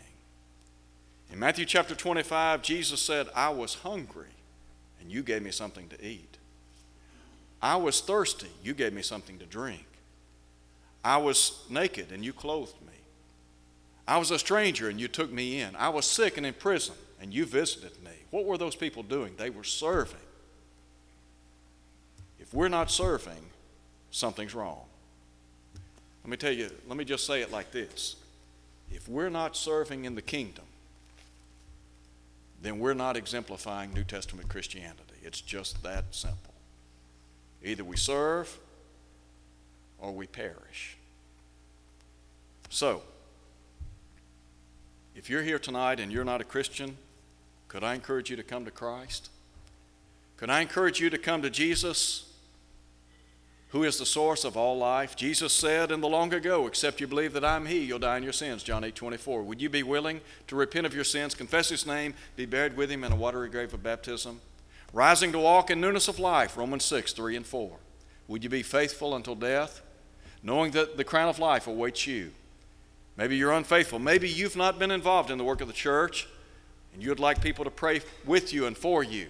In 1.31 1.39
Matthew 1.39 1.65
chapter 1.65 1.95
25, 1.95 2.61
Jesus 2.61 3.01
said, 3.01 3.27
I 3.35 3.49
was 3.49 3.75
hungry, 3.75 4.27
and 5.01 5.11
you 5.11 5.23
gave 5.23 5.41
me 5.41 5.49
something 5.49 5.87
to 5.89 6.05
eat. 6.05 6.37
I 7.59 7.77
was 7.77 8.01
thirsty, 8.01 8.51
you 8.63 8.75
gave 8.75 8.93
me 8.93 9.01
something 9.01 9.39
to 9.39 9.45
drink. 9.45 9.85
I 11.03 11.17
was 11.17 11.63
naked, 11.69 12.11
and 12.11 12.23
you 12.23 12.33
clothed 12.33 12.79
me. 12.85 12.93
I 14.07 14.17
was 14.17 14.29
a 14.29 14.37
stranger, 14.37 14.89
and 14.89 14.99
you 14.99 15.07
took 15.07 15.31
me 15.31 15.59
in. 15.59 15.75
I 15.75 15.89
was 15.89 16.05
sick 16.05 16.37
and 16.37 16.45
in 16.45 16.53
prison, 16.53 16.95
and 17.23 17.33
you 17.33 17.45
visited 17.45 17.93
me. 18.03 18.11
What 18.31 18.43
were 18.43 18.57
those 18.57 18.75
people 18.75 19.01
doing? 19.01 19.33
They 19.37 19.49
were 19.49 19.63
serving. 19.63 20.19
If 22.37 22.53
we're 22.53 22.67
not 22.67 22.91
serving, 22.91 23.45
something's 24.11 24.53
wrong. 24.53 24.81
Let 26.23 26.29
me 26.29 26.35
tell 26.35 26.51
you, 26.51 26.69
let 26.85 26.97
me 26.97 27.05
just 27.05 27.25
say 27.25 27.41
it 27.41 27.49
like 27.49 27.71
this 27.71 28.17
if 28.91 29.07
we're 29.07 29.29
not 29.29 29.55
serving 29.55 30.03
in 30.03 30.15
the 30.15 30.21
kingdom, 30.21 30.65
then 32.61 32.77
we're 32.77 32.93
not 32.93 33.15
exemplifying 33.15 33.93
New 33.93 34.03
Testament 34.03 34.49
Christianity. 34.49 35.15
It's 35.23 35.39
just 35.39 35.81
that 35.81 36.03
simple. 36.11 36.53
Either 37.63 37.85
we 37.85 37.95
serve 37.95 38.59
or 39.97 40.11
we 40.11 40.27
perish. 40.27 40.97
So, 42.69 43.01
if 45.15 45.29
you're 45.29 45.43
here 45.43 45.59
tonight 45.59 46.01
and 46.01 46.11
you're 46.11 46.25
not 46.25 46.41
a 46.41 46.43
Christian, 46.43 46.97
could 47.73 47.83
I 47.83 47.95
encourage 47.95 48.29
you 48.29 48.35
to 48.35 48.43
come 48.43 48.65
to 48.65 48.71
Christ? 48.71 49.31
Could 50.37 50.51
I 50.51 50.61
encourage 50.61 50.99
you 50.99 51.09
to 51.09 51.17
come 51.17 51.41
to 51.41 51.49
Jesus, 51.49 52.31
who 53.69 53.83
is 53.83 53.97
the 53.97 54.05
source 54.05 54.43
of 54.43 54.55
all 54.55 54.77
life. 54.77 55.15
Jesus 55.15 55.51
said 55.51 55.91
in 55.91 55.99
the 55.99 56.07
long 56.07 56.31
ago, 56.31 56.67
Except 56.67 57.01
you 57.01 57.07
believe 57.07 57.33
that 57.33 57.43
I'm 57.43 57.65
He, 57.65 57.79
you'll 57.79 57.97
die 57.97 58.17
in 58.17 58.23
your 58.23 58.31
sins. 58.31 58.61
John 58.61 58.83
8 58.83 58.93
24. 58.93 59.41
Would 59.41 59.59
you 59.59 59.69
be 59.69 59.81
willing 59.81 60.21
to 60.45 60.55
repent 60.55 60.85
of 60.85 60.93
your 60.93 61.03
sins, 61.03 61.33
confess 61.33 61.69
His 61.69 61.87
name, 61.87 62.13
be 62.35 62.45
buried 62.45 62.77
with 62.77 62.91
Him 62.91 63.03
in 63.03 63.11
a 63.11 63.15
watery 63.15 63.49
grave 63.49 63.73
of 63.73 63.81
baptism? 63.81 64.41
Rising 64.93 65.31
to 65.31 65.39
walk 65.39 65.71
in 65.71 65.81
newness 65.81 66.07
of 66.07 66.19
life, 66.19 66.55
Romans 66.55 66.85
6 66.85 67.13
3 67.13 67.37
and 67.37 67.47
4. 67.47 67.71
Would 68.27 68.43
you 68.43 68.49
be 68.51 68.61
faithful 68.61 69.15
until 69.15 69.33
death, 69.33 69.81
knowing 70.43 70.69
that 70.73 70.95
the 70.95 71.03
crown 71.03 71.27
of 71.27 71.39
life 71.39 71.65
awaits 71.65 72.05
you? 72.05 72.29
Maybe 73.17 73.37
you're 73.37 73.51
unfaithful. 73.51 73.97
Maybe 73.97 74.29
you've 74.29 74.55
not 74.55 74.77
been 74.77 74.91
involved 74.91 75.31
in 75.31 75.39
the 75.39 75.43
work 75.43 75.61
of 75.61 75.67
the 75.67 75.73
church, 75.73 76.27
and 76.93 77.03
you'd 77.03 77.19
like 77.19 77.41
people 77.41 77.65
to 77.65 77.71
pray 77.71 78.01
with 78.25 78.53
you 78.53 78.65
and 78.65 78.77
for 78.77 79.03
you, 79.03 79.27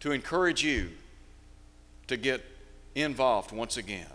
to 0.00 0.12
encourage 0.12 0.62
you 0.62 0.90
to 2.06 2.16
get 2.16 2.44
involved 2.94 3.52
once 3.52 3.76
again 3.76 4.06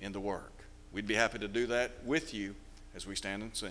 in 0.00 0.12
the 0.12 0.20
work. 0.20 0.52
We'd 0.92 1.06
be 1.06 1.14
happy 1.14 1.38
to 1.38 1.48
do 1.48 1.66
that 1.68 1.92
with 2.04 2.34
you 2.34 2.54
as 2.94 3.06
we 3.06 3.16
stand 3.16 3.42
and 3.42 3.56
sing. 3.56 3.70